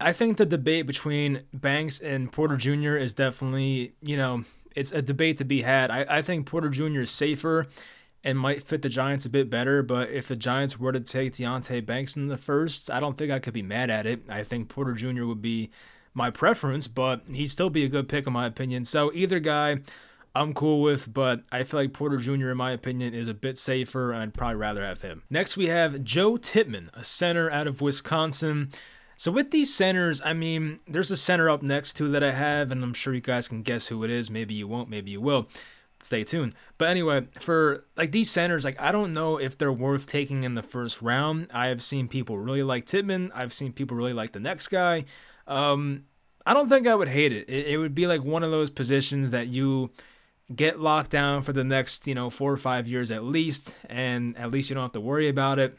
I 0.01 0.13
think 0.13 0.39
the 0.39 0.47
debate 0.47 0.87
between 0.87 1.43
Banks 1.53 1.99
and 1.99 2.33
Porter 2.33 2.57
Jr. 2.57 2.97
is 2.97 3.13
definitely, 3.13 3.93
you 4.01 4.17
know, 4.17 4.45
it's 4.75 4.93
a 4.93 5.03
debate 5.03 5.39
to 5.39 5.45
be 5.45 5.63
had. 5.63 5.91
I, 5.91 6.07
I 6.09 6.23
think 6.23 6.47
Porter 6.47 6.71
Jr. 6.71 7.01
is 7.01 7.11
safer 7.11 7.67
and 8.23 8.39
might 8.39 8.63
fit 8.63 8.83
the 8.83 8.89
Giants 8.89 9.25
a 9.25 9.31
bit 9.31 9.49
better, 9.49 9.83
but 9.83 10.11
if 10.11 10.29
the 10.29 10.37
Giants 10.37 10.79
were 10.79 10.93
to 10.93 11.01
take 11.01 11.33
Deonte 11.33 11.85
Banks 11.87 12.17
in 12.17 12.29
the 12.29 12.37
first, 12.37 12.91
I 12.91 13.01
don't 13.01 13.17
think 13.17 13.33
I 13.33 13.39
could 13.39 13.55
be 13.55 13.63
mad 13.63 13.91
at 13.91 14.07
it. 14.07 14.23
I 14.29 14.45
think 14.45 14.69
Porter 14.69 14.93
Jr. 14.93 15.25
would 15.25 15.43
be 15.43 15.71
my 16.13 16.31
preference, 16.31 16.87
but 16.87 17.23
he'd 17.31 17.49
still 17.49 17.71
be 17.71 17.85
a 17.85 17.89
good 17.89 18.09
pick 18.09 18.27
in 18.27 18.33
my 18.33 18.47
opinion. 18.47 18.85
So 18.85 19.11
either 19.15 19.41
guy 19.41 19.79
I'm 20.35 20.55
cool 20.55 20.81
with, 20.81 21.13
but 21.13 21.43
I 21.51 21.65
feel 21.65 21.81
like 21.81 21.93
Porter 21.93 22.19
Jr., 22.19 22.51
in 22.51 22.57
my 22.57 22.73
opinion, 22.73 23.15
is 23.15 23.27
a 23.27 23.35
bit 23.35 23.59
safer, 23.59 24.13
and 24.13 24.23
I'd 24.23 24.35
probably 24.35 24.57
rather 24.57 24.85
have 24.85 25.03
him. 25.03 25.23
Next, 25.29 25.57
we 25.57 25.67
have 25.67 26.05
Joe 26.05 26.37
Tippmann, 26.37 26.91
a 26.95 27.03
center 27.03 27.51
out 27.51 27.67
of 27.67 27.81
Wisconsin. 27.81 28.71
So 29.17 29.33
with 29.33 29.51
these 29.51 29.75
centers, 29.75 30.23
I 30.25 30.33
mean, 30.33 30.79
there's 30.87 31.11
a 31.11 31.17
center 31.17 31.51
up 31.51 31.63
next 31.63 31.95
to 31.95 32.09
that 32.11 32.23
I 32.23 32.33
have, 32.33 32.71
and 32.71 32.83
I'm 32.83 32.95
sure 32.95 33.13
you 33.13 33.21
guys 33.21 33.49
can 33.49 33.63
guess 33.63 33.89
who 33.89 34.05
it 34.05 34.11
is. 34.11 34.31
Maybe 34.31 34.55
you 34.55 34.69
won't, 34.69 34.89
maybe 34.89 35.11
you 35.11 35.21
will. 35.21 35.49
Stay 36.03 36.25
tuned. 36.25 36.55
But 36.79 36.89
anyway, 36.89 37.27
for 37.41 37.85
like 37.97 38.11
these 38.11 38.31
centers, 38.31 38.65
like 38.65 38.81
I 38.81 38.91
don't 38.91 39.13
know 39.13 39.39
if 39.39 39.59
they're 39.59 39.73
worth 39.73 40.07
taking 40.07 40.45
in 40.45 40.55
the 40.55 40.63
first 40.63 41.03
round. 41.03 41.49
I 41.53 41.69
have 41.69 41.83
seen 41.83 42.09
people 42.09 42.39
really 42.39 42.63
like 42.63 42.87
Tippmann. 42.87 43.31
I've 43.35 43.53
seen 43.53 43.73
people 43.73 43.97
really 43.97 44.15
like 44.15 44.33
the 44.33 44.41
next 44.41 44.69
guy. 44.69 45.05
Um, 45.47 46.05
I 46.47 46.55
don't 46.55 46.69
think 46.69 46.87
I 46.87 46.95
would 46.95 47.09
hate 47.09 47.33
it. 47.33 47.49
it. 47.51 47.67
It 47.67 47.79
would 47.79 47.95
be 47.95 48.07
like 48.07 48.25
one 48.25 48.43
of 48.43 48.51
those 48.51 48.71
positions 48.71 49.31
that 49.33 49.49
you 49.49 49.91
get 50.55 50.81
locked 50.81 51.11
down 51.11 51.43
for 51.43 51.53
the 51.53 51.65
next, 51.65 52.07
you 52.07 52.15
know, 52.15 52.31
four 52.31 52.53
or 52.53 52.57
five 52.57 52.89
years 52.89 53.11
at 53.11 53.23
least, 53.23 53.77
and 53.89 54.37
at 54.39 54.51
least 54.51 54.71
you 54.71 54.75
don't 54.75 54.85
have 54.85 54.93
to 54.93 55.01
worry 55.01 55.29
about 55.29 55.59
it. 55.59 55.77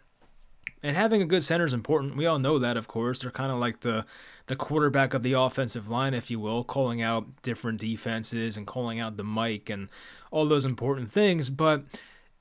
And 0.84 0.96
having 0.96 1.22
a 1.22 1.26
good 1.26 1.44
center 1.44 1.66
is 1.66 1.74
important. 1.74 2.16
We 2.16 2.26
all 2.26 2.40
know 2.40 2.58
that, 2.60 2.78
of 2.78 2.88
course. 2.88 3.20
They're 3.20 3.32
kind 3.32 3.52
of 3.52 3.60
like 3.60 3.82
the 3.82 4.06
the 4.48 4.56
quarterback 4.56 5.14
of 5.14 5.24
the 5.24 5.34
offensive 5.34 5.88
line, 5.88 6.14
if 6.14 6.32
you 6.32 6.40
will, 6.40 6.64
calling 6.64 7.02
out 7.02 7.42
different 7.42 7.80
defenses 7.80 8.58
and 8.58 8.68
calling 8.68 9.00
out 9.00 9.16
the 9.16 9.24
mic 9.24 9.70
and 9.70 9.88
all 10.32 10.46
those 10.46 10.66
important 10.66 11.12
things. 11.12 11.50
But 11.50 11.84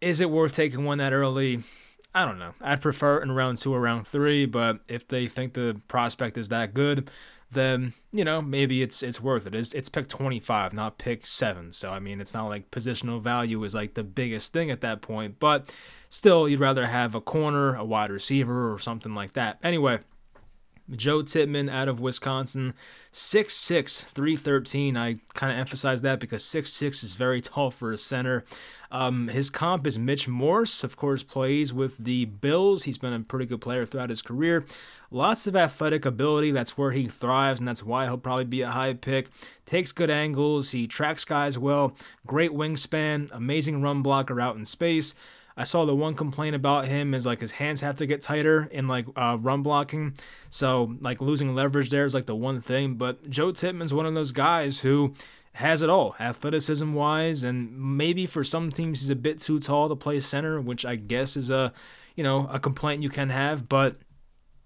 is 0.01 0.21
it 0.21 0.31
worth 0.31 0.55
taking 0.55 0.85
one 0.85 0.99
that 0.99 1.13
early? 1.13 1.63
I 2.15 2.25
don't 2.25 2.39
know. 2.39 2.55
I'd 2.61 2.81
prefer 2.81 3.23
in 3.23 3.31
round 3.33 3.59
two 3.59 3.73
or 3.73 3.81
round 3.81 4.07
three, 4.07 4.47
but 4.47 4.81
if 4.89 5.07
they 5.07 5.29
think 5.29 5.53
the 5.53 5.81
prospect 5.87 6.37
is 6.37 6.49
that 6.49 6.75
good, 6.75 7.11
then 7.53 7.93
you 8.13 8.25
know 8.25 8.41
maybe 8.41 8.83
it's 8.83 9.03
it's 9.03 9.21
worth 9.21 9.47
it. 9.47 9.55
It's, 9.55 9.73
it's 9.73 9.89
pick 9.89 10.09
25, 10.09 10.73
not 10.73 10.99
pick 10.99 11.27
seven. 11.27 11.73
So 11.73 11.91
I 11.91 11.99
mean, 11.99 12.21
it's 12.21 12.35
not 12.35 12.49
like 12.49 12.71
positional 12.71 13.21
value 13.21 13.63
is 13.65 13.75
like 13.75 13.95
the 13.95 14.05
biggest 14.05 14.53
thing 14.53 14.71
at 14.71 14.81
that 14.81 15.03
point, 15.03 15.37
but 15.39 15.73
still, 16.11 16.47
you'd 16.47 16.61
rather 16.61 16.87
have 16.87 17.15
a 17.15 17.21
corner, 17.23 17.75
a 17.75 17.85
wide 17.85 18.11
receiver, 18.11 18.71
or 18.71 18.79
something 18.79 19.15
like 19.15 19.33
that. 19.33 19.59
Anyway, 19.63 20.01
Joe 20.97 21.23
Tippmann 21.23 21.69
out 21.69 21.89
of 21.89 22.01
Wisconsin, 22.01 22.75
6'6, 23.13 24.05
313. 24.05 24.97
I 24.97 25.17
kind 25.35 25.53
of 25.53 25.59
emphasize 25.59 26.03
that 26.03 26.21
because 26.21 26.43
6'6 26.43 27.05
is 27.05 27.15
very 27.15 27.41
tall 27.41 27.71
for 27.71 27.93
a 27.93 27.99
center. 27.99 28.45
Um, 28.91 29.29
his 29.29 29.51
comp 29.51 29.87
is 29.87 29.99
Mitch 29.99 30.27
Morse, 30.27 30.83
of 30.83 30.97
course, 30.97 31.23
plays 31.23 31.73
with 31.73 31.99
the 31.99 32.25
Bills. 32.25 32.83
He's 32.85 32.99
been 32.99 33.13
a 33.13 33.21
pretty 33.21 33.47
good 33.47 33.61
player 33.61 33.87
throughout 33.87 34.11
his 34.11 34.21
career. 34.21 34.65
Lots 35.13 35.47
of 35.47 35.55
athletic 35.55 36.05
ability. 36.05 36.51
That's 36.51 36.77
where 36.77 36.91
he 36.91 37.07
thrives, 37.07 37.61
and 37.61 37.69
that's 37.69 37.85
why 37.85 38.07
he'll 38.07 38.19
probably 38.19 38.45
be 38.45 38.63
a 38.63 38.71
high 38.71 38.95
pick. 38.95 39.29
Takes 39.65 39.93
good 39.93 40.11
angles. 40.11 40.71
He 40.71 40.89
tracks 40.89 41.25
guys 41.25 41.57
well. 41.57 41.97
Great 42.27 42.51
wingspan. 42.51 43.29
Amazing 43.33 43.81
run 43.81 44.03
blocker 44.03 44.41
out 44.41 44.57
in 44.57 44.65
space. 44.65 45.15
I 45.61 45.65
saw 45.65 45.85
the 45.85 45.95
one 45.95 46.15
complaint 46.15 46.57
about 46.57 46.89
him 46.89 47.13
is 47.13 47.27
like 47.27 47.43
his 47.43 47.53
hands 47.53 47.83
have 47.83 47.97
to 47.97 48.07
get 48.07 48.23
tighter 48.23 48.67
in 48.73 48.89
like 48.89 49.05
uh, 49.15 49.37
run 49.39 49.63
blocking. 49.63 50.15
So 50.49 50.97
like 51.03 51.21
losing 51.21 51.55
leverage 51.55 51.91
there 51.91 52.07
is 52.07 52.15
like 52.15 52.25
the 52.25 52.35
one 52.35 52.63
thing. 52.63 52.95
But 52.95 53.29
Joe 53.29 53.53
Tippmann's 53.53 53.93
one 53.93 54.07
of 54.07 54.15
those 54.15 54.33
guys 54.33 54.81
who 54.81 55.13
has 55.53 55.83
it 55.83 55.91
all, 55.91 56.17
athleticism 56.19 56.95
wise, 56.95 57.45
and 57.45 57.79
maybe 57.79 58.25
for 58.25 58.43
some 58.43 58.73
teams 58.73 59.03
he's 59.03 59.11
a 59.11 59.15
bit 59.15 59.39
too 59.39 59.59
tall 59.59 59.91
to 59.91 59.97
play 59.97 60.19
center, 60.21 60.63
which 60.63 60.87
I 60.87 60.97
guess 60.97 61.37
is 61.37 61.51
a 61.51 61.75
you 62.17 62.25
know 62.25 62.49
a 62.51 62.59
complaint 62.59 63.03
you 63.03 63.11
can 63.11 63.29
have, 63.29 63.69
but. 63.69 63.97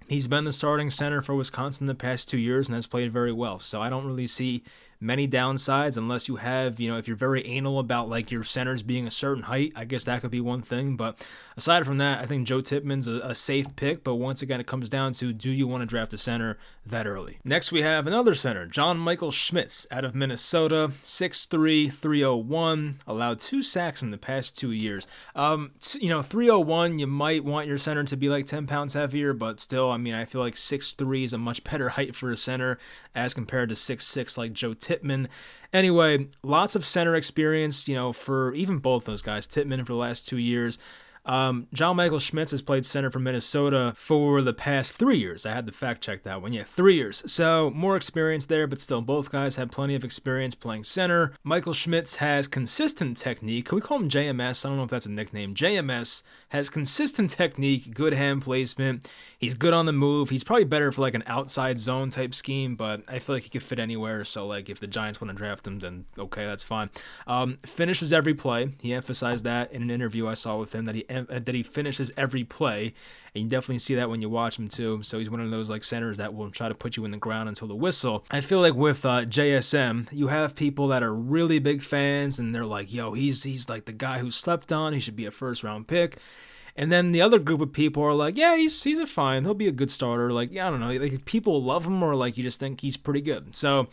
He's 0.06 0.26
been 0.26 0.44
the 0.44 0.52
starting 0.52 0.90
center 0.90 1.22
for 1.22 1.34
Wisconsin 1.34 1.86
the 1.86 1.94
past 1.94 2.28
two 2.28 2.36
years 2.36 2.68
and 2.68 2.74
has 2.74 2.86
played 2.86 3.10
very 3.10 3.32
well. 3.32 3.58
So 3.58 3.80
I 3.80 3.88
don't 3.88 4.06
really 4.06 4.26
see 4.26 4.62
many 5.04 5.28
downsides 5.28 5.96
unless 5.96 6.28
you 6.28 6.36
have, 6.36 6.80
you 6.80 6.90
know, 6.90 6.96
if 6.96 7.06
you're 7.06 7.16
very 7.16 7.46
anal 7.46 7.78
about 7.78 8.08
like 8.08 8.30
your 8.30 8.42
centers 8.42 8.82
being 8.82 9.06
a 9.06 9.10
certain 9.10 9.44
height, 9.44 9.72
I 9.76 9.84
guess 9.84 10.04
that 10.04 10.22
could 10.22 10.30
be 10.30 10.40
one 10.40 10.62
thing. 10.62 10.96
But 10.96 11.24
aside 11.56 11.84
from 11.84 11.98
that, 11.98 12.20
I 12.20 12.26
think 12.26 12.46
Joe 12.46 12.62
Tippmann's 12.62 13.06
a, 13.06 13.16
a 13.18 13.34
safe 13.34 13.76
pick. 13.76 14.02
But 14.02 14.16
once 14.16 14.40
again, 14.42 14.60
it 14.60 14.66
comes 14.66 14.88
down 14.88 15.12
to 15.14 15.32
do 15.32 15.50
you 15.50 15.66
want 15.66 15.82
to 15.82 15.86
draft 15.86 16.14
a 16.14 16.18
center 16.18 16.58
that 16.86 17.06
early? 17.06 17.38
Next, 17.44 17.70
we 17.70 17.82
have 17.82 18.06
another 18.06 18.34
center, 18.34 18.66
John 18.66 18.98
Michael 18.98 19.30
Schmitz 19.30 19.86
out 19.90 20.04
of 20.04 20.14
Minnesota, 20.14 20.92
6'3, 21.02 21.92
301, 21.92 22.96
allowed 23.06 23.38
two 23.38 23.62
sacks 23.62 24.02
in 24.02 24.10
the 24.10 24.18
past 24.18 24.58
two 24.58 24.72
years. 24.72 25.06
Um, 25.34 25.72
you 26.00 26.08
know, 26.08 26.22
301, 26.22 26.98
you 26.98 27.06
might 27.06 27.44
want 27.44 27.68
your 27.68 27.78
center 27.78 28.04
to 28.04 28.16
be 28.16 28.28
like 28.28 28.46
10 28.46 28.66
pounds 28.66 28.94
heavier, 28.94 29.34
but 29.34 29.60
still, 29.60 29.90
I 29.90 29.98
mean, 29.98 30.14
I 30.14 30.24
feel 30.24 30.40
like 30.40 30.54
6'3 30.54 31.24
is 31.24 31.32
a 31.32 31.38
much 31.38 31.62
better 31.74 31.90
height 31.90 32.16
for 32.16 32.30
a 32.30 32.36
center 32.36 32.78
as 33.14 33.34
compared 33.34 33.68
to 33.68 33.74
6'6 33.74 34.38
like 34.38 34.52
Joe 34.52 34.74
Tippmann. 34.94 35.28
Anyway, 35.72 36.28
lots 36.42 36.76
of 36.76 36.84
center 36.84 37.14
experience, 37.14 37.88
you 37.88 37.94
know, 37.94 38.12
for 38.12 38.52
even 38.54 38.78
both 38.78 39.04
those 39.04 39.22
guys, 39.22 39.46
Tippmann 39.46 39.84
for 39.84 39.92
the 39.92 39.98
last 39.98 40.28
two 40.28 40.38
years. 40.38 40.78
Um, 41.24 41.68
John 41.72 41.96
Michael 41.96 42.18
Schmitz 42.18 42.50
has 42.50 42.62
played 42.62 42.84
center 42.84 43.10
for 43.10 43.18
Minnesota 43.18 43.94
for 43.96 44.42
the 44.42 44.52
past 44.52 44.92
three 44.92 45.18
years. 45.18 45.46
I 45.46 45.52
had 45.52 45.66
to 45.66 45.72
fact 45.72 46.02
check 46.02 46.22
that 46.24 46.42
one. 46.42 46.52
Yeah, 46.52 46.64
three 46.64 46.94
years. 46.94 47.22
So 47.30 47.70
more 47.74 47.96
experience 47.96 48.46
there, 48.46 48.66
but 48.66 48.80
still, 48.80 49.00
both 49.00 49.32
guys 49.32 49.56
have 49.56 49.70
plenty 49.70 49.94
of 49.94 50.04
experience 50.04 50.54
playing 50.54 50.84
center. 50.84 51.32
Michael 51.42 51.72
Schmitz 51.72 52.16
has 52.16 52.46
consistent 52.46 53.16
technique. 53.16 53.66
Can 53.66 53.76
we 53.76 53.82
call 53.82 53.98
him 53.98 54.10
JMS? 54.10 54.64
I 54.64 54.68
don't 54.68 54.76
know 54.76 54.84
if 54.84 54.90
that's 54.90 55.06
a 55.06 55.10
nickname. 55.10 55.54
JMS 55.54 56.22
has 56.50 56.70
consistent 56.70 57.30
technique, 57.30 57.94
good 57.94 58.12
hand 58.12 58.42
placement. 58.42 59.10
He's 59.38 59.54
good 59.54 59.72
on 59.72 59.86
the 59.86 59.92
move. 59.92 60.30
He's 60.30 60.44
probably 60.44 60.64
better 60.64 60.92
for 60.92 61.00
like 61.00 61.14
an 61.14 61.24
outside 61.26 61.78
zone 61.78 62.10
type 62.10 62.34
scheme, 62.34 62.76
but 62.76 63.02
I 63.08 63.18
feel 63.18 63.36
like 63.36 63.42
he 63.42 63.50
could 63.50 63.62
fit 63.62 63.78
anywhere. 63.78 64.24
So 64.24 64.46
like 64.46 64.68
if 64.68 64.80
the 64.80 64.86
Giants 64.86 65.20
want 65.20 65.30
to 65.30 65.36
draft 65.36 65.66
him, 65.66 65.80
then 65.80 66.04
okay, 66.18 66.46
that's 66.46 66.62
fine. 66.62 66.90
Um, 67.26 67.58
finishes 67.66 68.12
every 68.12 68.34
play. 68.34 68.68
He 68.80 68.94
emphasized 68.94 69.44
that 69.44 69.72
in 69.72 69.82
an 69.82 69.90
interview 69.90 70.28
I 70.28 70.34
saw 70.34 70.58
with 70.58 70.74
him 70.74 70.84
that 70.84 70.94
he 70.94 71.04
that 71.22 71.54
he 71.54 71.62
finishes 71.62 72.12
every 72.16 72.44
play, 72.44 72.94
and 73.34 73.44
you 73.44 73.48
definitely 73.48 73.78
see 73.78 73.94
that 73.94 74.10
when 74.10 74.22
you 74.22 74.28
watch 74.28 74.58
him 74.58 74.68
too. 74.68 75.02
So 75.02 75.18
he's 75.18 75.30
one 75.30 75.40
of 75.40 75.50
those 75.50 75.70
like 75.70 75.84
centers 75.84 76.16
that 76.18 76.34
will 76.34 76.50
try 76.50 76.68
to 76.68 76.74
put 76.74 76.96
you 76.96 77.04
in 77.04 77.10
the 77.10 77.16
ground 77.16 77.48
until 77.48 77.68
the 77.68 77.74
whistle. 77.74 78.24
I 78.30 78.40
feel 78.40 78.60
like 78.60 78.74
with 78.74 79.04
uh, 79.04 79.24
JSM, 79.24 80.08
you 80.12 80.28
have 80.28 80.54
people 80.54 80.88
that 80.88 81.02
are 81.02 81.14
really 81.14 81.58
big 81.58 81.82
fans, 81.82 82.38
and 82.38 82.54
they're 82.54 82.66
like, 82.66 82.92
"Yo, 82.92 83.12
he's 83.12 83.42
he's 83.42 83.68
like 83.68 83.84
the 83.86 83.92
guy 83.92 84.18
who 84.18 84.30
slept 84.30 84.72
on. 84.72 84.92
He 84.92 85.00
should 85.00 85.16
be 85.16 85.26
a 85.26 85.30
first 85.30 85.64
round 85.64 85.88
pick." 85.88 86.18
And 86.76 86.90
then 86.90 87.12
the 87.12 87.22
other 87.22 87.38
group 87.38 87.60
of 87.60 87.72
people 87.72 88.02
are 88.02 88.14
like, 88.14 88.36
yeah, 88.36 88.56
he's 88.56 88.82
he's 88.82 88.98
a 88.98 89.06
fine. 89.06 89.44
He'll 89.44 89.54
be 89.54 89.68
a 89.68 89.72
good 89.72 89.90
starter. 89.90 90.32
Like, 90.32 90.52
yeah, 90.52 90.66
I 90.66 90.70
don't 90.70 90.80
know. 90.80 90.92
Like 90.92 91.24
people 91.24 91.62
love 91.62 91.86
him 91.86 92.02
or 92.02 92.16
like 92.16 92.36
you 92.36 92.42
just 92.42 92.58
think 92.58 92.80
he's 92.80 92.96
pretty 92.96 93.20
good. 93.20 93.54
So 93.54 93.88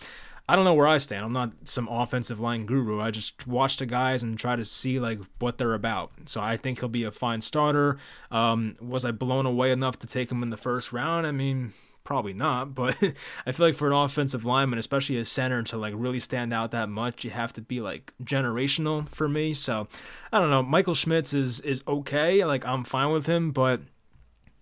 I 0.51 0.57
don't 0.57 0.65
know 0.65 0.73
where 0.73 0.87
I 0.87 0.97
stand. 0.97 1.23
I'm 1.23 1.31
not 1.31 1.53
some 1.63 1.87
offensive 1.87 2.41
line 2.41 2.65
guru. 2.65 2.99
I 2.99 3.09
just 3.09 3.47
watch 3.47 3.77
the 3.77 3.85
guys 3.85 4.21
and 4.21 4.37
try 4.37 4.57
to 4.57 4.65
see 4.65 4.99
like 4.99 5.19
what 5.39 5.57
they're 5.57 5.73
about. 5.73 6.11
So 6.25 6.41
I 6.41 6.57
think 6.57 6.81
he'll 6.81 6.89
be 6.89 7.05
a 7.05 7.11
fine 7.11 7.39
starter. 7.39 7.99
Um, 8.31 8.75
was 8.81 9.05
I 9.05 9.11
blown 9.11 9.45
away 9.45 9.71
enough 9.71 9.99
to 9.99 10.07
take 10.07 10.29
him 10.29 10.43
in 10.43 10.49
the 10.49 10.57
first 10.57 10.91
round? 10.91 11.25
I 11.25 11.31
mean, 11.31 11.71
probably 12.03 12.33
not, 12.33 12.75
but 12.75 13.01
I 13.45 13.53
feel 13.53 13.67
like 13.67 13.75
for 13.75 13.87
an 13.87 13.93
offensive 13.93 14.43
lineman, 14.43 14.77
especially 14.77 15.17
a 15.19 15.23
center, 15.23 15.63
to 15.63 15.77
like 15.77 15.93
really 15.95 16.19
stand 16.19 16.53
out 16.53 16.71
that 16.71 16.89
much, 16.89 17.23
you 17.23 17.29
have 17.29 17.53
to 17.53 17.61
be 17.61 17.79
like 17.79 18.11
generational 18.21 19.07
for 19.07 19.29
me. 19.29 19.53
So 19.53 19.87
I 20.33 20.39
don't 20.39 20.49
know. 20.49 20.63
Michael 20.63 20.95
Schmitz 20.95 21.33
is 21.33 21.61
is 21.61 21.81
okay. 21.87 22.43
Like 22.43 22.65
I'm 22.65 22.83
fine 22.83 23.13
with 23.13 23.25
him, 23.25 23.51
but 23.51 23.79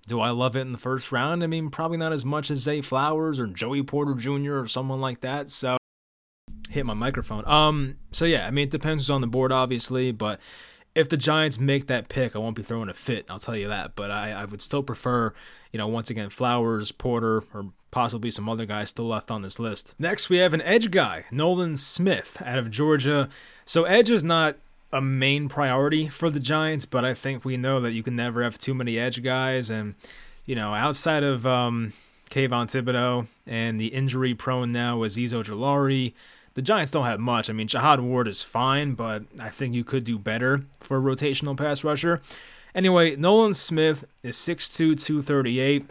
do 0.06 0.22
I 0.22 0.30
love 0.30 0.56
it 0.56 0.62
in 0.62 0.72
the 0.72 0.78
first 0.78 1.12
round? 1.12 1.44
I 1.44 1.48
mean, 1.48 1.72
probably 1.72 1.98
not 1.98 2.14
as 2.14 2.24
much 2.24 2.52
as 2.52 2.60
Zay 2.60 2.82
Flowers 2.82 3.40
or 3.40 3.48
Joey 3.48 3.82
Porter 3.82 4.14
Jr. 4.14 4.60
or 4.60 4.68
someone 4.68 5.02
like 5.02 5.22
that. 5.22 5.50
So 5.50 5.79
hit 6.70 6.86
my 6.86 6.94
microphone. 6.94 7.46
Um, 7.48 7.98
so 8.12 8.26
yeah, 8.26 8.48
I 8.48 8.52
mean, 8.52 8.66
it 8.66 8.72
depends 8.72 9.04
who's 9.04 9.10
on 9.10 9.22
the 9.22 9.28
board, 9.28 9.52
obviously, 9.52 10.12
but 10.12 10.40
if 10.96 11.10
the 11.10 11.18
Giants 11.18 11.60
make 11.60 11.88
that 11.88 12.10
pick, 12.10 12.36
I 12.36 12.40
won't 12.40 12.56
be 12.56 12.64
throwing 12.64 12.90
a 12.90 12.94
fit. 12.94 13.26
I'll 13.30 13.40
tell 13.40 13.56
you 13.56 13.68
that. 13.70 13.96
But 13.96 14.12
I, 14.12 14.32
I 14.32 14.46
would 14.46 14.62
still 14.62 14.84
prefer, 14.84 15.34
you 15.72 15.78
know, 15.78 15.88
once 15.88 16.10
again, 16.10 16.30
Flowers, 16.30 16.92
Porter, 16.92 17.44
or 17.54 17.68
possibly 17.92 18.32
some 18.32 18.50
other 18.50 18.66
guys 18.66 18.90
still 18.90 19.08
left 19.08 19.32
on 19.32 19.42
this 19.42 19.60
list. 19.60 19.96
Next, 20.00 20.30
we 20.30 20.38
have 20.38 20.54
an 20.54 20.62
edge 20.62 20.92
guy, 20.92 21.26
Nolan 21.32 21.78
Smith 21.78 22.42
out 22.46 22.60
of 22.60 22.72
Georgia. 22.72 23.30
So 23.66 23.84
edge 23.86 24.10
is 24.10 24.24
not 24.24 24.58
a 24.92 25.02
main 25.02 25.48
priority 25.50 26.08
for 26.08 26.30
the 26.30 26.40
Giants, 26.40 26.86
but 26.86 27.06
I 27.06 27.14
think 27.14 27.46
we 27.46 27.58
know 27.58 27.80
that 27.82 27.92
you 27.92 28.04
can 28.04 28.16
never 28.16 28.44
have 28.44 28.58
too 28.58 28.74
many 28.74 28.98
edge 28.98 29.22
guys. 29.24 29.70
And, 29.70 29.96
you 30.46 30.56
know, 30.56 30.74
outside 30.74 31.24
of 31.24 31.46
um, 31.46 31.94
Kayvon 32.32 32.68
Thibodeaux 32.68 33.28
and 33.46 33.80
the 33.80 33.88
injury 33.88 34.34
prone 34.34 34.72
now 34.72 34.98
Azeez 34.98 35.32
Ojulari, 35.32 36.14
the 36.60 36.64
Giants 36.64 36.92
don't 36.92 37.06
have 37.06 37.22
much. 37.22 37.50
I 37.50 37.54
mean, 37.54 37.70
Jihad 37.70 38.02
Ward 38.02 38.28
is 38.28 38.42
fine, 38.42 38.94
but 38.94 39.24
I 39.40 39.48
think 39.48 39.74
you 39.74 39.86
could 39.86 40.04
do 40.04 40.20
better 40.20 40.66
for 40.82 40.98
a 40.98 41.02
rotational 41.02 41.56
pass 41.56 41.86
rusher. 41.86 42.22
Anyway, 42.76 43.16
Nolan 43.16 43.54
Smith 43.54 44.04
is 44.24 44.36
6'2, 44.36 45.02
238. 45.02 45.86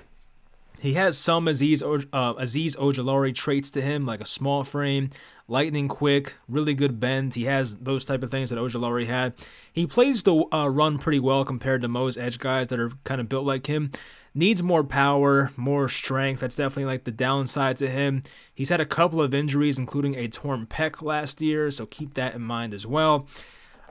He 0.78 0.92
has 0.92 1.16
some 1.16 1.48
Aziz, 1.48 1.82
uh, 1.82 1.86
Azeez 2.34 2.76
Ojulari 2.76 3.34
traits 3.34 3.70
to 3.70 3.80
him, 3.80 4.04
like 4.04 4.20
a 4.20 4.26
small 4.26 4.62
frame, 4.62 5.08
lightning 5.48 5.88
quick, 5.88 6.34
really 6.50 6.74
good 6.74 7.00
bend. 7.00 7.34
He 7.34 7.44
has 7.44 7.78
those 7.78 8.04
type 8.04 8.22
of 8.22 8.30
things 8.30 8.50
that 8.50 8.58
Ojulari 8.58 9.06
had. 9.06 9.32
He 9.72 9.86
plays 9.86 10.22
the 10.22 10.44
uh, 10.52 10.68
run 10.68 10.98
pretty 10.98 11.18
well 11.18 11.46
compared 11.46 11.80
to 11.80 11.88
most 11.88 12.18
edge 12.18 12.38
guys 12.38 12.66
that 12.66 12.78
are 12.78 12.92
kind 13.04 13.22
of 13.22 13.30
built 13.30 13.46
like 13.46 13.68
him. 13.68 13.90
Needs 14.34 14.62
more 14.62 14.84
power, 14.84 15.52
more 15.56 15.88
strength. 15.88 16.40
That's 16.40 16.56
definitely 16.56 16.92
like 16.92 17.04
the 17.04 17.12
downside 17.12 17.76
to 17.78 17.88
him. 17.88 18.22
He's 18.54 18.68
had 18.68 18.80
a 18.80 18.86
couple 18.86 19.20
of 19.20 19.34
injuries, 19.34 19.78
including 19.78 20.14
a 20.14 20.28
torn 20.28 20.66
pec 20.66 21.02
last 21.02 21.40
year, 21.40 21.70
so 21.70 21.86
keep 21.86 22.14
that 22.14 22.34
in 22.34 22.42
mind 22.42 22.74
as 22.74 22.86
well. 22.86 23.26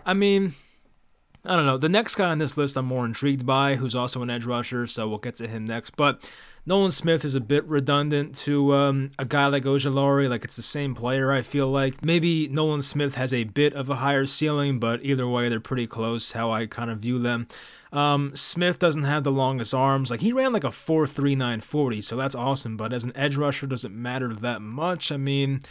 I 0.06 0.14
mean, 0.14 0.54
I 1.44 1.56
don't 1.56 1.66
know. 1.66 1.78
The 1.78 1.90
next 1.90 2.16
guy 2.16 2.30
on 2.30 2.40
this 2.40 2.58
list 2.58 2.78
I'm 2.78 2.86
more 2.86 3.06
intrigued 3.06 3.46
by, 3.46 3.76
who's 3.76 3.96
also 3.96 4.22
an 4.22 4.30
edge 4.30 4.46
rusher, 4.46 4.86
so 4.88 5.08
we'll 5.08 5.18
get 5.18 5.36
to 5.38 5.48
him 5.48 5.66
next. 5.66 5.96
But 5.96 6.30
Nolan 6.66 6.92
Smith 6.92 7.24
is 7.24 7.36
a 7.36 7.40
bit 7.40 7.64
redundant 7.66 8.36
to 8.36 8.74
um, 8.74 9.12
a 9.18 9.24
guy 9.24 9.48
like 9.48 9.64
Ojulari. 9.64 10.30
Like 10.30 10.44
it's 10.44 10.58
the 10.58 10.62
same 10.62 10.94
player. 10.94 11.32
I 11.32 11.42
feel 11.42 11.70
like 11.70 12.04
maybe 12.04 12.50
Nolan 12.50 12.82
Smith 12.82 13.16
has 13.16 13.34
a 13.34 13.46
bit 13.46 13.74
of 13.74 13.90
a 13.90 13.96
higher 13.96 14.26
ceiling, 14.26 14.78
but 14.78 15.02
either 15.04 15.26
way, 15.26 15.48
they're 15.48 15.62
pretty 15.62 15.88
close. 15.88 16.34
How 16.34 16.52
I 16.52 16.66
kind 16.66 16.92
of 16.92 17.00
view 17.00 17.20
them. 17.20 17.48
Um, 17.92 18.36
Smith 18.36 18.80
doesn't 18.80 19.04
have 19.04 19.24
the 19.24 19.32
longest 19.32 19.74
arms. 19.74 20.12
Like 20.12 20.22
he 20.22 20.34
ran 20.34 20.54
like 20.54 20.64
a 20.64 20.70
4.3940, 20.70 22.04
so 22.04 22.16
that's 22.16 22.36
awesome. 22.36 22.78
But 22.78 22.94
as 22.94 23.04
an 23.04 23.16
edge 23.16 23.36
rusher, 23.38 23.68
does 23.68 23.86
it 23.86 23.92
matter 23.92 24.34
that 24.34 24.62
much? 24.62 25.12
I 25.12 25.18
mean, 25.18 25.62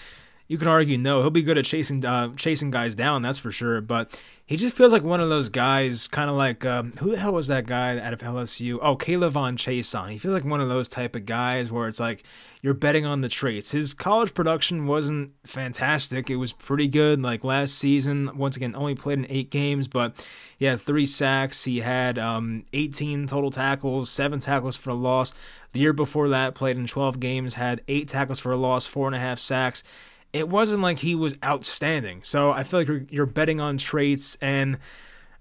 you 0.49 0.58
can 0.58 0.68
argue 0.68 0.96
no. 0.96 1.20
He'll 1.20 1.30
be 1.30 1.42
good 1.42 1.58
at 1.58 1.64
chasing 1.64 2.04
uh, 2.04 2.35
chasing 2.37 2.70
guys 2.70 2.94
down, 2.94 3.23
that's 3.23 3.38
for 3.38 3.50
sure. 3.50 3.80
But 3.80 4.18
he 4.46 4.56
just 4.56 4.76
feels 4.76 4.92
like 4.92 5.02
one 5.02 5.20
of 5.20 5.28
those 5.28 5.49
guys, 5.49 6.06
kind 6.06 6.30
of 6.30 6.37
like 6.37 6.64
um, 6.64 6.92
who 6.99 7.11
the 7.11 7.18
hell 7.18 7.32
was 7.32 7.49
that 7.49 7.66
guy 7.66 7.99
out 7.99 8.12
of 8.12 8.20
LSU? 8.20 8.78
Oh, 8.80 8.96
K'Lavon 8.96 9.56
Chaisson. 9.56 10.11
He 10.11 10.18
feels 10.18 10.35
like 10.35 10.44
one 10.44 10.61
of 10.61 10.68
those 10.68 10.88
type 10.88 11.16
of 11.16 11.26
guys 11.26 11.73
where 11.73 11.88
it's 11.88 12.00
like 12.00 12.23
you're 12.62 12.75
betting 12.75 13.04
on 13.04 13.20
the 13.20 13.28
traits. 13.28 13.72
His 13.72 13.94
college 13.94 14.34
production 14.34 14.86
wasn't 14.86 15.32
fantastic. 15.44 16.30
It 16.30 16.36
was 16.36 16.52
pretty 16.52 16.88
good. 16.88 17.20
Like 17.20 17.44
last 17.44 17.75
season, 17.76 18.30
once 18.36 18.56
again, 18.56 18.75
only 18.75 18.94
played 18.94 19.18
in 19.18 19.26
eight 19.28 19.50
games, 19.50 19.88
but 19.88 20.25
he 20.58 20.64
had 20.64 20.80
three 20.80 21.06
sacks. 21.06 21.64
He 21.64 21.80
had 21.80 22.18
um, 22.18 22.64
18 22.72 23.26
total 23.26 23.50
tackles, 23.50 24.10
seven 24.10 24.40
tackles 24.40 24.76
for 24.76 24.90
a 24.90 24.94
loss. 24.94 25.34
The 25.72 25.80
year 25.80 25.92
before 25.92 26.28
that, 26.28 26.54
played 26.54 26.76
in 26.76 26.86
12 26.86 27.20
games, 27.20 27.54
had 27.54 27.82
eight 27.88 28.08
tackles 28.08 28.40
for 28.40 28.52
a 28.52 28.56
loss, 28.56 28.86
four 28.86 29.06
and 29.06 29.16
a 29.16 29.20
half 29.20 29.38
sacks 29.38 29.82
it 30.32 30.48
wasn't 30.50 30.82
like 30.82 30.98
he 30.98 31.14
was 31.14 31.34
outstanding. 31.42 32.20
So 32.22 32.50
I 32.50 32.62
feel 32.62 32.80
like 32.80 32.88
you're, 32.88 33.06
you're 33.08 33.26
betting 33.26 33.60
on 33.60 33.78
traits 33.78 34.36
and. 34.40 34.78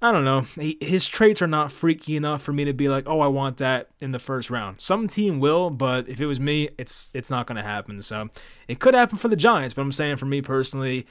I 0.06 0.12
don't 0.12 0.24
know. 0.24 0.42
He, 0.42 0.78
his 0.80 1.08
traits 1.08 1.42
are 1.42 1.48
not 1.48 1.72
freaky 1.72 2.16
enough 2.16 2.44
for 2.44 2.54
me 2.54 2.66
to 2.66 2.74
be 2.74 2.90
like, 2.90 3.10
oh, 3.10 3.22
I 3.22 3.28
want 3.28 3.58
that 3.58 3.90
in 4.00 4.12
the 4.12 4.20
first 4.20 4.52
round. 4.52 4.80
Some 4.80 5.08
team 5.08 5.40
will, 5.40 5.72
but 5.72 6.08
if 6.08 6.20
it 6.20 6.28
was 6.28 6.40
me, 6.40 6.70
it's 6.78 7.10
it's 7.16 7.32
not 7.32 7.48
going 7.48 7.56
to 7.56 7.64
happen. 7.64 8.04
So 8.04 8.30
it 8.68 8.80
could 8.80 8.94
happen 8.94 9.18
for 9.18 9.30
the 9.30 9.36
Giants, 9.36 9.74
but 9.74 9.82
I'm 9.82 9.92
saying 9.92 10.18
for 10.18 10.28
me 10.28 10.44
personally, 10.44 11.08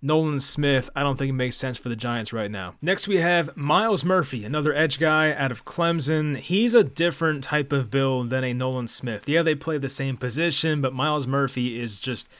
Nolan 0.00 0.40
Smith, 0.40 0.88
I 0.96 1.02
don't 1.02 1.18
think 1.18 1.28
it 1.28 1.34
makes 1.34 1.56
sense 1.56 1.76
for 1.76 1.90
the 1.90 1.96
Giants 1.96 2.32
right 2.32 2.50
now. 2.50 2.76
Next, 2.80 3.06
we 3.06 3.18
have 3.18 3.54
Myles 3.54 4.02
Murphy, 4.02 4.44
another 4.44 4.72
edge 4.72 4.98
guy 4.98 5.32
out 5.32 5.52
of 5.52 5.66
Clemson. 5.66 6.38
He's 6.38 6.74
a 6.74 6.84
different 6.84 7.44
type 7.44 7.70
of 7.70 7.90
build 7.90 8.30
than 8.30 8.44
a 8.44 8.54
Nolan 8.54 8.88
Smith. 8.88 9.28
Yeah, 9.28 9.42
they 9.42 9.56
play 9.56 9.76
the 9.76 9.90
same 9.90 10.16
position, 10.16 10.80
but 10.80 10.94
Myles 10.94 11.26
Murphy 11.26 11.78
is 11.78 11.98
just 11.98 12.30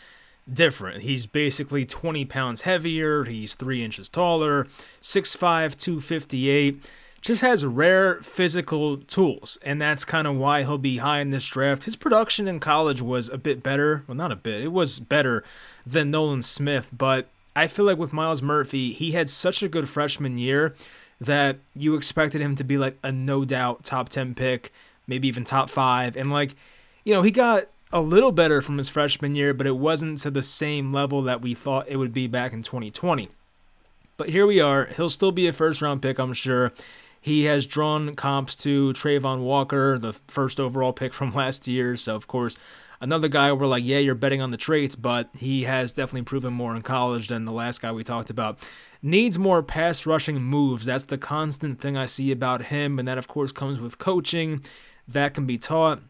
different. 0.52 1.02
He's 1.02 1.26
basically 1.26 1.84
20 1.84 2.24
pounds 2.24 2.62
heavier, 2.62 3.24
he's 3.24 3.54
3 3.54 3.84
inches 3.84 4.08
taller, 4.08 4.64
6'5, 5.02 5.76
258. 5.76 6.90
Just 7.20 7.42
has 7.42 7.64
rare 7.64 8.20
physical 8.22 8.96
tools, 8.98 9.58
and 9.62 9.82
that's 9.82 10.04
kind 10.04 10.28
of 10.28 10.36
why 10.36 10.62
he'll 10.62 10.78
be 10.78 10.98
high 10.98 11.18
in 11.18 11.30
this 11.30 11.46
draft. 11.48 11.82
His 11.82 11.96
production 11.96 12.46
in 12.46 12.60
college 12.60 13.02
was 13.02 13.28
a 13.28 13.36
bit 13.36 13.60
better. 13.60 14.04
Well, 14.06 14.14
not 14.14 14.30
a 14.30 14.36
bit, 14.36 14.62
it 14.62 14.72
was 14.72 15.00
better 15.00 15.42
than 15.84 16.12
Nolan 16.12 16.42
Smith, 16.42 16.90
but 16.96 17.26
I 17.56 17.66
feel 17.66 17.84
like 17.84 17.98
with 17.98 18.12
Myles 18.12 18.40
Murphy, 18.40 18.92
he 18.92 19.12
had 19.12 19.28
such 19.28 19.64
a 19.64 19.68
good 19.68 19.88
freshman 19.88 20.38
year 20.38 20.76
that 21.20 21.58
you 21.74 21.96
expected 21.96 22.40
him 22.40 22.54
to 22.54 22.64
be 22.64 22.78
like 22.78 22.96
a 23.02 23.10
no 23.10 23.44
doubt 23.44 23.82
top 23.82 24.08
10 24.08 24.34
pick, 24.34 24.72
maybe 25.08 25.26
even 25.26 25.44
top 25.44 25.68
five. 25.70 26.16
And 26.16 26.30
like, 26.30 26.54
you 27.04 27.12
know, 27.12 27.22
he 27.22 27.32
got 27.32 27.66
a 27.92 28.00
little 28.00 28.32
better 28.32 28.60
from 28.60 28.78
his 28.78 28.88
freshman 28.88 29.34
year, 29.34 29.54
but 29.54 29.66
it 29.66 29.76
wasn't 29.76 30.18
to 30.18 30.30
the 30.30 30.42
same 30.42 30.90
level 30.90 31.22
that 31.22 31.40
we 31.40 31.54
thought 31.54 31.88
it 31.88 31.96
would 31.96 32.12
be 32.12 32.26
back 32.26 32.52
in 32.52 32.62
2020. 32.62 33.28
But 34.16 34.28
here 34.30 34.46
we 34.46 34.60
are. 34.60 34.86
He'll 34.86 35.10
still 35.10 35.32
be 35.32 35.46
a 35.46 35.52
first 35.52 35.80
round 35.80 36.02
pick, 36.02 36.18
I'm 36.18 36.34
sure. 36.34 36.72
He 37.20 37.44
has 37.44 37.66
drawn 37.66 38.14
comps 38.14 38.56
to 38.56 38.92
Travon 38.92 39.40
Walker, 39.40 39.98
the 39.98 40.12
first 40.12 40.60
overall 40.60 40.92
pick 40.92 41.12
from 41.12 41.34
last 41.34 41.66
year. 41.66 41.96
So, 41.96 42.14
of 42.14 42.26
course, 42.26 42.56
another 43.00 43.28
guy 43.28 43.52
we're 43.52 43.66
like, 43.66 43.84
yeah, 43.84 43.98
you're 43.98 44.14
betting 44.14 44.42
on 44.42 44.50
the 44.50 44.56
traits, 44.56 44.94
but 44.94 45.30
he 45.36 45.64
has 45.64 45.92
definitely 45.92 46.22
proven 46.22 46.52
more 46.52 46.74
in 46.76 46.82
college 46.82 47.28
than 47.28 47.44
the 47.44 47.52
last 47.52 47.80
guy 47.80 47.92
we 47.92 48.04
talked 48.04 48.30
about. 48.30 48.58
Needs 49.02 49.38
more 49.38 49.62
pass 49.62 50.04
rushing 50.04 50.42
moves. 50.42 50.86
That's 50.86 51.04
the 51.04 51.18
constant 51.18 51.80
thing 51.80 51.96
I 51.96 52.06
see 52.06 52.32
about 52.32 52.64
him. 52.64 52.98
And 52.98 53.06
that, 53.06 53.18
of 53.18 53.28
course, 53.28 53.52
comes 53.52 53.80
with 53.80 53.98
coaching. 53.98 54.62
That 55.06 55.34
can 55.34 55.46
be 55.46 55.58
taught. 55.58 56.00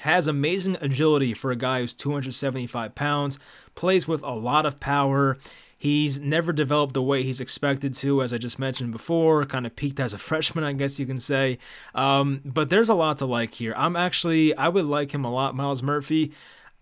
Has 0.00 0.26
amazing 0.26 0.76
agility 0.80 1.34
for 1.34 1.50
a 1.50 1.56
guy 1.56 1.80
who's 1.80 1.94
275 1.94 2.94
pounds, 2.94 3.38
plays 3.74 4.06
with 4.08 4.22
a 4.22 4.30
lot 4.30 4.66
of 4.66 4.80
power. 4.80 5.38
He's 5.76 6.20
never 6.20 6.52
developed 6.52 6.92
the 6.92 7.02
way 7.02 7.22
he's 7.22 7.40
expected 7.40 7.94
to, 7.94 8.22
as 8.22 8.34
I 8.34 8.38
just 8.38 8.58
mentioned 8.58 8.92
before. 8.92 9.46
Kind 9.46 9.66
of 9.66 9.74
peaked 9.74 10.00
as 10.00 10.12
a 10.12 10.18
freshman, 10.28 10.64
I 10.64 10.72
guess 10.74 10.98
you 10.98 11.06
can 11.06 11.20
say. 11.20 11.58
Um, 11.94 12.42
but 12.44 12.68
there's 12.68 12.90
a 12.90 12.94
lot 12.94 13.18
to 13.18 13.26
like 13.26 13.54
here. 13.54 13.72
I'm 13.76 13.96
actually, 13.96 14.56
I 14.56 14.68
would 14.68 14.84
like 14.84 15.12
him 15.12 15.24
a 15.24 15.32
lot, 15.32 15.54
Myles 15.54 15.82
Murphy. 15.82 16.32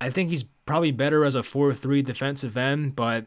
I 0.01 0.11
think 0.11 0.31
he's 0.31 0.45
probably 0.67 0.91
better 0.93 1.25
as 1.25 1.35
a 1.35 1.43
4 1.43 1.75
3 1.75 2.03
defensive 2.03 2.57
end, 2.57 2.95
but 2.95 3.27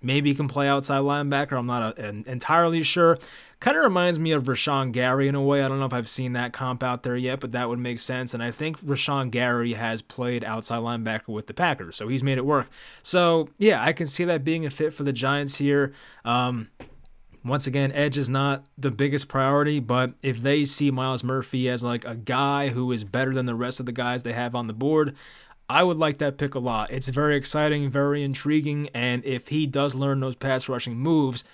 Maybe 0.00 0.30
he 0.30 0.36
can 0.36 0.48
play 0.48 0.68
outside 0.68 1.00
linebacker. 1.00 1.58
I'm 1.58 1.66
not 1.66 1.98
a, 1.98 2.08
entirely 2.08 2.82
sure. 2.82 3.18
Kind 3.58 3.76
of 3.76 3.82
reminds 3.82 4.18
me 4.18 4.30
of 4.30 4.44
Rashan 4.44 4.92
Gary 4.92 5.26
in 5.26 5.34
a 5.34 5.42
way. 5.42 5.64
I 5.64 5.68
don't 5.68 5.80
know 5.80 5.86
if 5.86 5.92
I've 5.92 6.08
seen 6.08 6.34
that 6.34 6.52
comp 6.52 6.84
out 6.84 7.02
there 7.02 7.16
yet, 7.16 7.40
but 7.40 7.52
that 7.52 7.68
would 7.68 7.80
make 7.80 7.98
sense. 7.98 8.32
And 8.32 8.42
I 8.42 8.52
think 8.52 8.80
Rashan 8.80 9.32
Gary 9.32 9.72
has 9.72 10.00
played 10.00 10.44
outside 10.44 10.78
linebacker 10.78 11.28
with 11.28 11.48
the 11.48 11.54
Packers, 11.54 11.96
so 11.96 12.06
he's 12.06 12.22
made 12.22 12.38
it 12.38 12.46
work. 12.46 12.68
So 13.02 13.48
yeah, 13.58 13.82
I 13.82 13.92
can 13.92 14.06
see 14.06 14.24
that 14.24 14.44
being 14.44 14.64
a 14.64 14.70
fit 14.70 14.92
for 14.92 15.02
the 15.02 15.12
Giants 15.12 15.56
here. 15.56 15.92
Um, 16.24 16.68
once 17.44 17.66
again, 17.66 17.90
edge 17.92 18.18
is 18.18 18.28
not 18.28 18.66
the 18.76 18.90
biggest 18.90 19.28
priority, 19.28 19.80
but 19.80 20.12
if 20.22 20.42
they 20.42 20.64
see 20.64 20.90
Myles 20.90 21.24
Murphy 21.24 21.68
as 21.68 21.82
like 21.82 22.04
a 22.04 22.14
guy 22.14 22.68
who 22.68 22.92
is 22.92 23.04
better 23.04 23.32
than 23.32 23.46
the 23.46 23.54
rest 23.54 23.80
of 23.80 23.86
the 23.86 23.92
guys 23.92 24.22
they 24.22 24.32
have 24.32 24.54
on 24.54 24.66
the 24.66 24.72
board, 24.72 25.16
I 25.68 25.82
would 25.82 25.98
like 25.98 26.18
that 26.18 26.38
pick 26.38 26.54
a 26.54 26.58
lot. 26.58 26.90
It's 26.90 27.08
very 27.08 27.36
exciting, 27.36 27.90
very 27.90 28.22
intriguing, 28.22 28.88
and 28.94 29.24
if 29.24 29.48
he 29.48 29.66
does 29.66 29.94
learn 29.94 30.20
those 30.20 30.34
pass 30.34 30.68
rushing 30.68 30.96
moves, 30.96 31.44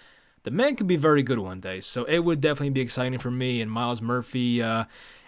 the 0.44 0.50
man 0.50 0.76
could 0.76 0.86
be 0.86 0.96
very 0.96 1.22
good 1.22 1.38
one 1.38 1.60
day. 1.60 1.80
So 1.80 2.04
it 2.04 2.20
would 2.20 2.40
definitely 2.40 2.70
be 2.70 2.80
exciting 2.80 3.18
for 3.18 3.30
me. 3.30 3.60
And 3.60 3.70
Myles 3.70 4.00
Murphy, 4.00 4.62
uh, 4.62 4.84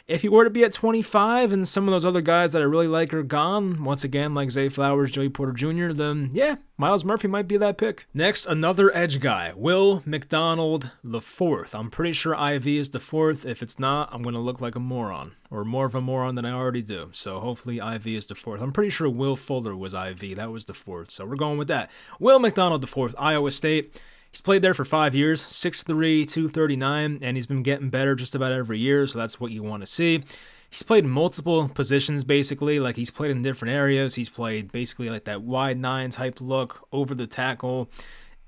if 0.09 0.23
he 0.23 0.29
were 0.29 0.45
to 0.45 0.51
be 0.51 0.63
at 0.63 0.73
25 0.73 1.53
and 1.53 1.67
some 1.67 1.89
of 1.89 1.91
those 1.91 2.05
other 2.05 2.21
guys 2.21 2.53
that 2.53 2.63
I 2.63 2.65
really 2.65 2.87
like 2.87 3.13
are 3.13 3.25
gone, 3.25 3.83
once 3.83 4.05
again, 4.05 4.35
like 4.35 4.53
Zay 4.53 4.69
Flowers, 4.69 5.11
Joey 5.11 5.29
Porter 5.29 5.53
Jr., 5.53 5.93
then 5.93 6.31
yeah, 6.33 6.57
Myles 6.77 7.05
Murphy 7.05 7.27
might 7.27 7.49
be 7.49 7.57
that 7.57 7.77
pick. 7.77 8.07
Next, 8.15 8.47
another 8.47 8.95
edge 8.95 9.19
guy, 9.19 9.53
Will 9.57 10.05
McDonald 10.07 10.93
the 11.03 11.21
fourth. 11.21 11.75
I'm 11.75 11.91
pretty 11.91 12.13
sure 12.13 12.35
IV 12.35 12.67
is 12.69 12.91
the 12.91 13.01
fourth. 13.01 13.45
If 13.45 13.63
it's 13.63 13.81
not, 13.81 14.09
I'm 14.13 14.23
going 14.23 14.37
to 14.37 14.41
look 14.41 14.61
like 14.61 14.77
a 14.77 14.81
moron, 14.81 15.35
or 15.51 15.65
more 15.65 15.87
of 15.87 15.97
a 15.97 16.01
moron 16.01 16.37
than 16.37 16.45
I 16.45 16.53
already 16.53 16.83
do. 16.83 17.11
So 17.13 17.41
hopefully 17.41 17.79
IV 17.79 18.07
is 18.07 18.27
the 18.27 18.37
fourth. 18.37 18.63
I'm 18.63 18.73
pretty 18.73 18.91
sure 18.91 19.11
Will 19.11 19.35
Fuller 19.37 19.75
was 19.75 19.93
IV. 19.93 20.37
That 20.37 20.53
was 20.53 20.67
the 20.67 20.75
fourth. 20.75 21.11
So 21.11 21.27
we're 21.27 21.35
going 21.35 21.59
with 21.59 21.69
that. 21.69 21.91
Will 22.21 22.39
McDonald 22.39 22.81
the 22.81 22.87
fourth, 22.87 23.17
Iowa 23.19 23.51
State. 23.51 24.01
He's 24.37 24.43
played 24.43 24.61
there 24.61 24.75
for 24.75 24.85
five 24.85 25.15
years, 25.15 25.43
6'3, 25.43 26.29
239, 26.29 27.21
and 27.23 27.37
he's 27.39 27.47
been 27.47 27.63
getting 27.63 27.89
better 27.89 28.15
just 28.15 28.35
about 28.35 28.53
every 28.53 28.79
year, 28.79 29.07
so 29.07 29.19
that's 29.19 29.41
what 29.41 29.51
you 29.51 29.63
want 29.63 29.81
to 29.81 29.87
see. 29.87 30.25
He's 30.69 30.83
played 30.83 31.07
multiple 31.07 31.71
positions 31.71 32.23
basically, 32.23 32.79
like 32.79 32.97
he's 32.97 33.11
played 33.11 33.31
in 33.31 33.41
different 33.41 33.73
areas. 33.73 34.15
He's 34.15 34.29
played 34.29 34.71
basically 34.71 35.09
like 35.09 35.25
that 35.25 35.41
wide 35.41 35.79
nine 35.79 36.11
type 36.11 36.43
look, 36.43 36.87
over 36.93 37.15
the 37.15 37.27
tackle 37.27 37.89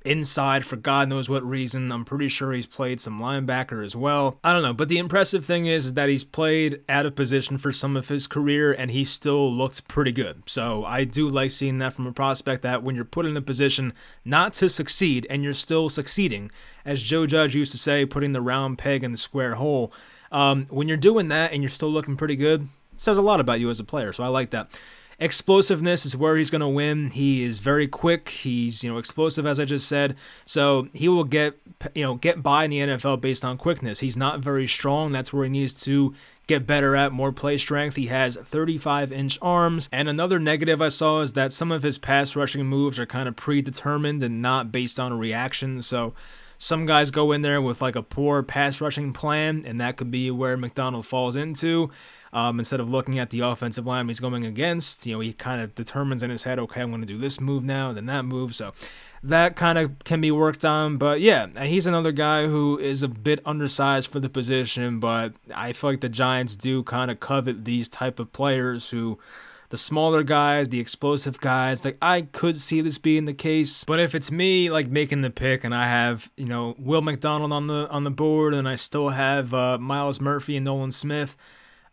inside 0.09 0.65
for 0.65 0.77
God 0.77 1.09
knows 1.09 1.29
what 1.29 1.45
reason. 1.45 1.93
I'm 1.93 2.05
pretty 2.05 2.29
sure 2.29 2.53
he's 2.53 2.67
played 2.67 3.01
some 3.01 3.21
linebacker 3.21 3.85
as 3.85 3.95
well. 3.95 4.39
I 4.43 4.53
don't 4.53 4.63
know, 4.63 4.73
but 4.73 4.89
the 4.89 4.99
impressive 4.99 5.45
thing 5.45 5.67
is, 5.67 5.95
that 5.95 6.09
he's 6.09 6.25
played 6.25 6.83
out 6.89 7.07
of 7.07 7.15
position 7.15 7.59
for 7.59 7.73
some 7.73 7.97
of 7.97 8.09
his 8.09 8.27
career 8.27 8.73
and 8.73 8.91
he 8.91 9.05
still 9.05 9.53
looked 9.53 9.89
pretty 9.89 10.13
good. 10.13 10.49
So 10.49 10.85
I 10.85 11.05
do 11.05 11.29
like 11.29 11.51
seeing 11.51 11.79
that 11.79 11.93
from 11.93 12.07
a 12.07 12.13
prospect 12.13 12.63
that 12.63 12.83
when 12.83 12.95
you're 12.95 13.05
put 13.05 13.27
in 13.27 13.37
a 13.37 13.43
position 13.43 13.93
not 14.25 14.55
to 14.55 14.69
succeed 14.69 15.27
and 15.29 15.43
you're 15.43 15.55
still 15.55 15.89
succeeding, 15.89 16.51
as 16.85 17.03
Joe 17.03 17.27
Judge 17.27 17.55
used 17.55 17.73
to 17.73 17.79
say, 17.79 18.07
putting 18.07 18.33
the 18.33 18.41
round 18.41 18.79
peg 18.79 19.05
in 19.05 19.13
the 19.13 19.19
square 19.19 19.57
hole. 19.57 19.93
Um, 20.31 20.67
when 20.67 20.89
you're 20.89 20.97
doing 20.97 21.29
that 21.29 21.53
and 21.53 21.63
you're 21.63 21.69
still 21.69 21.91
looking 21.91 22.17
pretty 22.17 22.37
good, 22.37 22.69
says 22.97 23.17
a 23.17 23.23
lot 23.23 23.41
about 23.41 23.61
you 23.61 23.71
as 23.71 23.81
a 23.81 23.85
player. 23.85 24.13
So 24.13 24.25
I 24.25 24.29
like 24.29 24.51
that. 24.51 24.71
Explosiveness 25.21 26.07
is 26.07 26.17
where 26.17 26.37
he's 26.37 26.51
going 26.51 26.61
to 26.61 26.69
win. 26.69 27.11
He 27.11 27.43
is 27.43 27.59
very 27.59 27.89
quick. 27.89 28.29
He's, 28.29 28.85
you 28.85 28.93
know, 28.93 28.99
explosive 28.99 29.47
as 29.47 29.59
I 29.59 29.65
just 29.65 29.89
said. 29.89 30.17
So 30.45 30.89
he 30.93 31.09
will 31.09 31.25
get, 31.25 31.59
you 31.95 32.05
know, 32.05 32.15
get 32.15 32.41
by 32.41 32.65
in 32.65 32.71
the 32.71 32.79
NFL 32.79 33.21
based 33.21 33.45
on 33.45 33.59
quickness. 33.59 33.99
He's 33.99 34.17
not 34.17 34.39
very 34.39 34.69
strong. 34.69 35.11
That's 35.11 35.33
where 35.33 35.45
he 35.45 35.51
needs 35.51 35.73
to 35.83 36.15
get 36.47 36.67
better 36.67 36.95
at 36.95 37.13
more 37.13 37.33
play 37.33 37.59
strength. 37.59 37.97
He 37.97 38.07
has 38.07 38.37
35 38.37 39.11
inch 39.11 39.39
arms. 39.43 39.89
And 39.91 40.09
another 40.09 40.39
negative 40.39 40.81
I 40.81 40.89
saw 40.89 41.21
is 41.21 41.33
that 41.33 41.53
some 41.53 41.73
of 41.73 41.83
his 41.83 41.99
pass 41.99 42.37
rushing 42.37 42.65
moves 42.67 42.99
are 42.99 43.07
kind 43.07 43.29
of 43.29 43.35
predetermined 43.35 44.23
and 44.23 44.41
not 44.41 44.71
based 44.71 45.01
on 45.01 45.19
reaction. 45.19 45.83
So 45.83 46.15
some 46.59 46.87
guys 46.87 47.11
go 47.11 47.33
in 47.33 47.43
there 47.43 47.63
with 47.63 47.81
like 47.81 47.97
a 47.97 48.03
poor 48.03 48.43
pass 48.43 48.81
rushing 48.81 49.13
plan, 49.13 49.63
and 49.65 49.81
that 49.81 49.97
could 49.97 50.11
be 50.11 50.31
where 50.31 50.57
McDonald 50.57 51.07
falls 51.07 51.37
into. 51.37 51.91
Um, 52.31 52.59
instead 52.59 52.81
of 52.81 52.91
looking 52.91 53.19
at 53.19 53.31
the 53.31 53.41
offensive 53.41 53.87
line 53.87 54.07
he's 54.09 54.21
going 54.21 54.45
against, 54.45 55.07
you 55.07 55.15
know, 55.15 55.21
he 55.21 55.33
kind 55.33 55.63
of 55.63 55.75
determines 55.75 56.23
in 56.23 56.29
his 56.29 56.43
head, 56.43 56.59
okay, 56.59 56.83
I'm 56.83 56.91
going 56.91 57.01
to 57.01 57.07
do 57.07 57.17
this 57.17 57.41
move 57.41 57.65
now, 57.65 57.93
then 57.93 58.05
that 58.07 58.25
move. 58.25 58.55
So 58.55 58.75
that 59.23 59.57
kind 59.57 59.79
of 59.79 59.99
can 60.01 60.21
be 60.21 60.31
worked 60.31 60.65
on. 60.65 60.99
But 60.99 61.21
yeah, 61.21 61.47
he's 61.65 61.87
another 61.87 62.13
guy 62.13 62.47
who 62.47 62.79
is 62.79 63.03
a 63.03 63.09
bit 63.09 63.41
undersized 63.47 64.11
for 64.11 64.21
the 64.21 64.29
position, 64.29 65.01
but 65.01 65.33
I 65.55 65.73
feel 65.73 65.91
like 65.91 66.01
the 66.03 66.11
Giants 66.11 66.55
do 66.55 66.83
kind 66.83 67.11
of 67.11 67.19
covet 67.19 67.65
these 67.65 67.89
type 67.89 68.19
of 68.19 68.33
players 68.33 68.91
who 68.91 69.19
the 69.71 69.77
smaller 69.77 70.23
guys, 70.23 70.69
the 70.69 70.81
explosive 70.81 71.41
guys. 71.41 71.85
Like 71.85 71.99
I 72.01 72.23
could 72.23 72.57
see 72.57 72.81
this 72.81 72.99
being 72.99 73.27
the 73.27 73.35
case, 73.35 73.85
but 73.85 74.01
if 74.01 74.15
it's 74.15 74.31
me 74.31 74.71
like 74.71 74.89
making 74.89 75.23
the 75.23 75.31
pick 75.31 75.65
and 75.65 75.75
I 75.75 75.87
have 75.87 76.31
you 76.37 76.47
know 76.47 76.75
Will 76.79 77.03
McDonald 77.03 77.53
on 77.53 77.67
the 77.67 77.89
on 77.91 78.05
the 78.05 78.11
board 78.11 78.55
and 78.55 78.69
I 78.69 78.77
still 78.77 79.11
have 79.11 79.53
uh, 79.53 79.79
Myles 79.79 80.21
Murphy 80.21 80.57
and 80.57 80.65
Nolan 80.65 80.93
Smith, 80.93 81.37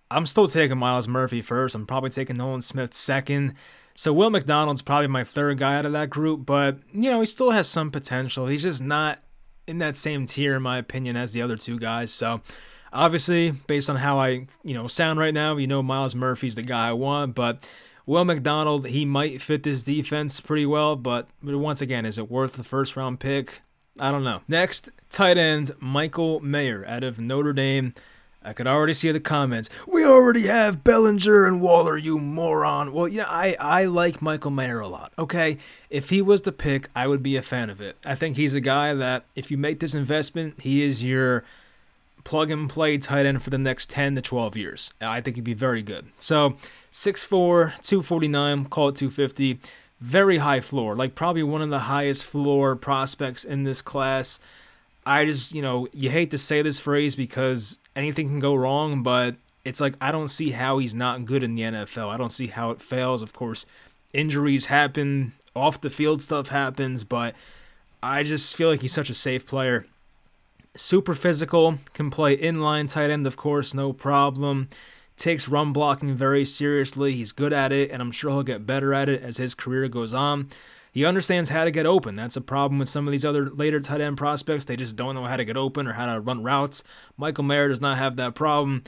I'm 0.10 0.26
still 0.26 0.48
taking 0.48 0.78
Myles 0.78 1.08
Murphy 1.08 1.42
first. 1.42 1.76
I'm 1.76 1.86
probably 1.86 2.10
taking 2.10 2.38
Nolan 2.38 2.62
Smith 2.62 2.94
second. 2.94 3.56
So 3.94 4.12
Will 4.12 4.30
McDonald's 4.30 4.82
probably 4.82 5.08
my 5.08 5.24
third 5.24 5.58
guy 5.58 5.78
out 5.78 5.86
of 5.86 5.94
that 5.94 6.10
group, 6.10 6.46
but 6.46 6.78
you 6.94 7.10
know 7.10 7.20
he 7.20 7.26
still 7.26 7.52
has 7.52 7.68
some 7.68 7.92
potential. 7.92 8.48
He's 8.48 8.64
just 8.64 8.82
not 8.82 9.20
in 9.68 9.80
that 9.80 9.96
same 9.96 10.26
tier 10.26 10.56
in 10.56 10.62
my 10.62 10.78
opinion 10.78 11.16
as 11.16 11.34
the 11.34 11.42
other 11.42 11.58
two 11.58 11.80
guys. 11.80 12.14
So 12.14 12.42
Obviously, 12.96 13.52
based 13.52 13.90
on 13.90 13.98
how 13.98 14.20
I, 14.20 14.48
you 14.64 14.74
know, 14.74 14.88
sound 14.88 15.20
right 15.20 15.34
now, 15.34 15.58
you 15.58 15.68
know 15.68 15.84
Myles 15.84 16.16
Murphy's 16.16 16.56
the 16.56 16.62
guy 16.62 16.90
I 16.90 16.94
want, 16.94 17.36
but 17.36 17.70
Will 18.06 18.24
McDonald, 18.24 18.88
he 18.88 19.04
might 19.04 19.42
fit 19.42 19.64
this 19.64 19.84
defense 19.84 20.40
pretty 20.40 20.66
well, 20.66 20.96
but 20.96 21.28
once 21.44 21.82
again, 21.82 22.06
is 22.06 22.18
it 22.18 22.32
worth 22.32 22.54
the 22.54 22.64
first 22.64 22.96
round 22.96 23.20
pick? 23.20 23.62
I 24.00 24.12
don't 24.12 24.24
know. 24.24 24.42
Next, 24.48 24.90
tight 25.10 25.38
end 25.38 25.72
Michael 25.80 26.40
Mayer 26.40 26.86
out 26.88 27.04
of 27.04 27.20
Notre 27.20 27.54
Dame. 27.54 27.94
I 28.44 28.54
could 28.54 28.68
already 28.68 28.94
see 28.94 29.12
the 29.12 29.20
comments. 29.20 29.72
We 29.88 30.06
already 30.06 30.46
have 30.46 30.84
Bellinger 30.84 31.48
and 31.48 31.62
Waller, 31.62 31.98
you 31.98 32.20
moron. 32.20 32.94
Well, 32.94 33.08
yeah, 33.08 33.26
I, 33.28 33.56
I 33.60 33.86
like 33.86 34.22
Michael 34.22 34.52
Mayer 34.52 34.80
a 34.80 34.88
lot, 34.88 35.14
okay? 35.18 35.58
If 35.90 36.12
he 36.12 36.22
was 36.22 36.44
the 36.44 36.52
pick, 36.52 36.90
I 36.96 37.08
would 37.08 37.24
be 37.24 37.38
a 37.38 37.42
fan 37.42 37.72
of 37.72 37.82
it. 37.82 37.98
I 38.06 38.14
think 38.14 38.38
he's 38.38 38.54
a 38.54 38.62
guy 38.62 38.94
that, 38.94 39.26
if 39.36 39.50
you 39.50 39.58
make 39.58 39.80
this 39.80 39.96
investment, 39.96 40.62
he 40.62 40.84
is 40.84 41.04
your 41.04 41.44
plug 42.26 42.52
and 42.52 42.70
play 42.70 42.98
tight 42.98 43.26
end 43.26 43.42
for 43.42 43.50
the 43.50 43.58
next 43.58 43.90
10 43.90 44.16
to 44.16 44.22
12 44.22 44.58
years. 44.58 44.94
I 45.00 45.22
think 45.22 45.38
he'd 45.38 45.46
be 45.46 45.54
very 45.54 45.82
good. 45.82 46.08
So, 46.20 46.58
6'4, 46.92 47.82
249, 47.82 48.66
call 48.66 48.90
it 48.90 48.98
250. 48.98 49.60
Very 50.02 50.40
high 50.40 50.60
floor, 50.60 50.96
like 50.96 51.16
probably 51.16 51.44
one 51.44 51.62
of 51.62 51.70
the 51.70 51.80
highest 51.80 52.26
floor 52.26 52.76
prospects 52.76 53.46
in 53.46 53.64
this 53.64 53.82
class. 53.82 54.42
I 55.06 55.24
just, 55.24 55.54
you 55.54 55.62
know, 55.62 55.88
you 55.94 56.10
hate 56.10 56.32
to 56.32 56.38
say 56.38 56.62
this 56.62 56.80
phrase 56.80 57.16
because 57.16 57.80
anything 57.96 58.28
can 58.28 58.40
go 58.40 58.56
wrong, 58.56 59.04
but 59.04 59.36
it's 59.64 59.80
like 59.80 59.96
I 60.02 60.12
don't 60.12 60.28
see 60.28 60.52
how 60.52 60.80
he's 60.80 60.94
not 60.94 61.26
good 61.26 61.44
in 61.44 61.56
the 61.56 61.64
NFL. 61.64 62.10
I 62.10 62.18
don't 62.18 62.32
see 62.32 62.48
how 62.48 62.72
it 62.72 62.82
fails. 62.82 63.22
Of 63.22 63.34
course, 63.34 63.66
injuries 64.14 64.66
happen, 64.66 65.34
off 65.56 65.82
the 65.82 65.90
field 65.90 66.22
stuff 66.22 66.50
happens, 66.50 67.04
but 67.04 67.36
I 68.04 68.24
just 68.24 68.56
feel 68.56 68.70
like 68.70 68.82
he's 68.82 68.94
such 68.94 69.10
a 69.10 69.16
safe 69.16 69.46
player. 69.46 69.86
Super 70.76 71.14
physical, 71.14 71.80
can 71.94 72.10
play 72.10 72.36
inline 72.36 72.90
tight 72.90 73.10
end, 73.10 73.26
of 73.26 73.38
course, 73.38 73.74
no 73.74 73.94
problem. 73.94 74.70
Takes 75.16 75.48
run 75.48 75.72
blocking 75.72 76.14
very 76.14 76.44
seriously. 76.44 77.14
He's 77.14 77.32
good 77.32 77.54
at 77.54 77.72
it, 77.72 77.92
and 77.92 78.02
I'm 78.02 78.12
sure 78.12 78.32
he'll 78.32 78.44
get 78.44 78.66
better 78.66 78.94
at 78.94 79.08
it 79.08 79.24
as 79.24 79.38
his 79.38 79.56
career 79.56 79.88
goes 79.88 80.14
on. 80.14 80.50
He 80.92 81.06
understands 81.06 81.50
how 81.50 81.66
to 81.66 81.72
get 81.72 81.86
open. 81.86 82.16
That's 82.16 82.38
a 82.38 82.42
problem 82.42 82.80
with 82.80 82.90
some 82.90 83.08
of 83.08 83.12
these 83.12 83.26
other 83.26 83.50
later 83.50 83.80
tight 83.80 84.02
end 84.02 84.18
prospects. 84.18 84.66
They 84.66 84.76
just 84.76 84.96
don't 84.96 85.16
know 85.16 85.26
how 85.26 85.38
to 85.38 85.46
get 85.46 85.58
open 85.58 85.88
or 85.88 85.94
how 85.94 86.14
to 86.14 86.20
run 86.20 86.44
routes. 86.44 86.84
Michael 87.18 87.44
Mayer 87.44 87.68
does 87.68 87.82
not 87.82 87.98
have 87.98 88.18
that 88.18 88.36
problem. 88.36 88.84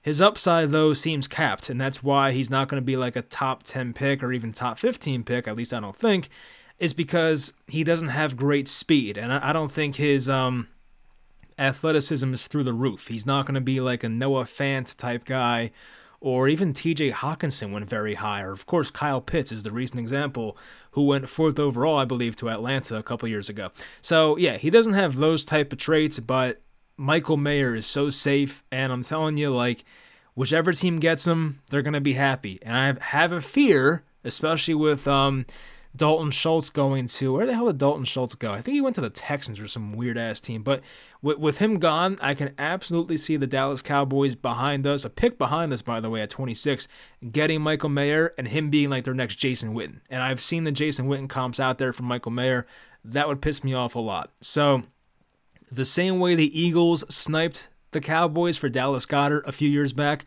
His 0.00 0.20
upside, 0.20 0.70
though, 0.70 0.92
seems 0.92 1.28
capped, 1.28 1.68
and 1.68 1.80
that's 1.80 2.02
why 2.02 2.32
he's 2.32 2.50
not 2.50 2.68
going 2.68 2.80
to 2.80 2.84
be 2.84 2.96
like 2.96 3.16
a 3.16 3.22
top 3.22 3.62
10 3.64 3.92
pick 3.92 4.22
or 4.22 4.32
even 4.32 4.52
top 4.52 4.78
15 4.78 5.24
pick, 5.24 5.46
at 5.46 5.56
least 5.56 5.74
I 5.74 5.80
don't 5.80 5.96
think, 5.96 6.28
is 6.78 6.92
because 6.92 7.52
he 7.66 7.84
doesn't 7.84 8.08
have 8.08 8.36
great 8.36 8.68
speed. 8.68 9.18
And 9.18 9.32
I 9.32 9.52
don't 9.52 9.70
think 9.70 9.96
his 9.96 10.28
um, 10.28 10.68
athleticism 11.58 12.32
is 12.32 12.46
through 12.46 12.64
the 12.64 12.72
roof. 12.72 13.08
He's 13.08 13.26
not 13.26 13.46
going 13.46 13.54
to 13.54 13.60
be 13.60 13.80
like 13.80 14.04
a 14.04 14.08
Noah 14.08 14.44
Fant 14.44 14.96
type 14.96 15.24
guy 15.24 15.70
or 16.20 16.48
even 16.48 16.72
TJ 16.72 17.12
Hockenson 17.12 17.72
went 17.72 17.88
very 17.88 18.14
high, 18.14 18.42
or 18.42 18.50
of 18.50 18.66
course 18.66 18.90
Kyle 18.90 19.20
Pitts 19.20 19.52
is 19.52 19.62
the 19.62 19.70
recent 19.70 20.00
example 20.00 20.56
who 20.92 21.04
went 21.04 21.28
fourth 21.28 21.58
overall, 21.58 21.98
I 21.98 22.04
believe, 22.04 22.34
to 22.36 22.50
Atlanta 22.50 22.96
a 22.96 23.02
couple 23.02 23.28
years 23.28 23.48
ago. 23.48 23.70
So 24.02 24.36
yeah, 24.36 24.56
he 24.56 24.70
doesn't 24.70 24.94
have 24.94 25.16
those 25.16 25.44
type 25.44 25.72
of 25.72 25.78
traits, 25.78 26.18
but 26.18 26.60
Michael 26.96 27.36
Mayer 27.36 27.74
is 27.76 27.86
so 27.86 28.10
safe, 28.10 28.64
and 28.72 28.92
I'm 28.92 29.04
telling 29.04 29.36
you, 29.36 29.54
like 29.54 29.84
whichever 30.34 30.72
team 30.72 30.98
gets 30.98 31.26
him, 31.26 31.60
they're 31.70 31.82
gonna 31.82 32.00
be 32.00 32.14
happy. 32.14 32.58
And 32.62 32.76
I 32.76 33.04
have 33.04 33.30
a 33.30 33.40
fear, 33.40 34.02
especially 34.24 34.74
with 34.74 35.06
um, 35.06 35.46
Dalton 35.98 36.30
Schultz 36.30 36.70
going 36.70 37.06
to 37.06 37.32
where 37.32 37.44
the 37.44 37.54
hell 37.54 37.66
did 37.66 37.78
Dalton 37.78 38.04
Schultz 38.04 38.34
go? 38.34 38.52
I 38.52 38.60
think 38.60 38.74
he 38.74 38.80
went 38.80 38.94
to 38.94 39.00
the 39.00 39.10
Texans 39.10 39.60
or 39.60 39.68
some 39.68 39.92
weird 39.92 40.16
ass 40.16 40.40
team. 40.40 40.62
But 40.62 40.82
with, 41.20 41.38
with 41.38 41.58
him 41.58 41.78
gone, 41.78 42.16
I 42.22 42.34
can 42.34 42.54
absolutely 42.56 43.16
see 43.16 43.36
the 43.36 43.46
Dallas 43.46 43.82
Cowboys 43.82 44.34
behind 44.34 44.86
us, 44.86 45.04
a 45.04 45.10
pick 45.10 45.36
behind 45.36 45.72
us, 45.72 45.82
by 45.82 46.00
the 46.00 46.08
way, 46.08 46.22
at 46.22 46.30
26, 46.30 46.88
getting 47.30 47.60
Michael 47.60 47.88
Mayer 47.90 48.32
and 48.38 48.48
him 48.48 48.70
being 48.70 48.88
like 48.88 49.04
their 49.04 49.12
next 49.12 49.36
Jason 49.36 49.74
Witten. 49.74 50.00
And 50.08 50.22
I've 50.22 50.40
seen 50.40 50.64
the 50.64 50.72
Jason 50.72 51.08
Witten 51.08 51.28
comps 51.28 51.60
out 51.60 51.78
there 51.78 51.92
from 51.92 52.06
Michael 52.06 52.32
Mayer. 52.32 52.66
That 53.04 53.28
would 53.28 53.42
piss 53.42 53.62
me 53.62 53.74
off 53.74 53.94
a 53.96 54.00
lot. 54.00 54.32
So 54.40 54.84
the 55.70 55.84
same 55.84 56.20
way 56.20 56.34
the 56.34 56.58
Eagles 56.58 57.04
sniped 57.12 57.68
the 57.90 58.00
Cowboys 58.00 58.56
for 58.56 58.68
Dallas 58.68 59.06
Goedert 59.06 59.46
a 59.46 59.52
few 59.52 59.68
years 59.68 59.92
back. 59.92 60.24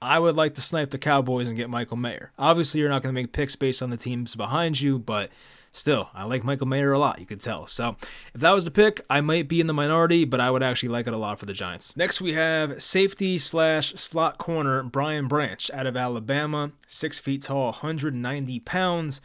I 0.00 0.18
would 0.18 0.36
like 0.36 0.54
to 0.54 0.60
snipe 0.60 0.90
the 0.90 0.98
Cowboys 0.98 1.48
and 1.48 1.56
get 1.56 1.70
Michael 1.70 1.96
Mayer. 1.96 2.30
Obviously, 2.38 2.80
you're 2.80 2.88
not 2.88 3.02
going 3.02 3.14
to 3.14 3.20
make 3.20 3.32
picks 3.32 3.56
based 3.56 3.82
on 3.82 3.90
the 3.90 3.96
teams 3.96 4.36
behind 4.36 4.80
you, 4.80 4.98
but 4.98 5.30
still, 5.72 6.10
I 6.14 6.24
like 6.24 6.44
Michael 6.44 6.68
Mayer 6.68 6.92
a 6.92 6.98
lot, 6.98 7.18
you 7.18 7.26
could 7.26 7.40
tell. 7.40 7.66
So, 7.66 7.96
if 8.32 8.40
that 8.40 8.52
was 8.52 8.64
the 8.64 8.70
pick, 8.70 9.00
I 9.10 9.20
might 9.20 9.48
be 9.48 9.60
in 9.60 9.66
the 9.66 9.74
minority, 9.74 10.24
but 10.24 10.40
I 10.40 10.50
would 10.50 10.62
actually 10.62 10.90
like 10.90 11.08
it 11.08 11.14
a 11.14 11.18
lot 11.18 11.40
for 11.40 11.46
the 11.46 11.52
Giants. 11.52 11.96
Next, 11.96 12.20
we 12.20 12.34
have 12.34 12.80
safety 12.80 13.38
slash 13.38 13.94
slot 13.94 14.38
corner 14.38 14.82
Brian 14.84 15.26
Branch 15.26 15.68
out 15.74 15.86
of 15.86 15.96
Alabama, 15.96 16.72
six 16.86 17.18
feet 17.18 17.42
tall, 17.42 17.66
190 17.66 18.60
pounds. 18.60 19.20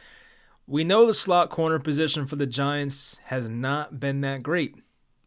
We 0.66 0.82
know 0.82 1.06
the 1.06 1.14
slot 1.14 1.50
corner 1.50 1.78
position 1.78 2.26
for 2.26 2.36
the 2.36 2.46
Giants 2.46 3.20
has 3.24 3.48
not 3.48 4.00
been 4.00 4.22
that 4.22 4.42
great 4.42 4.76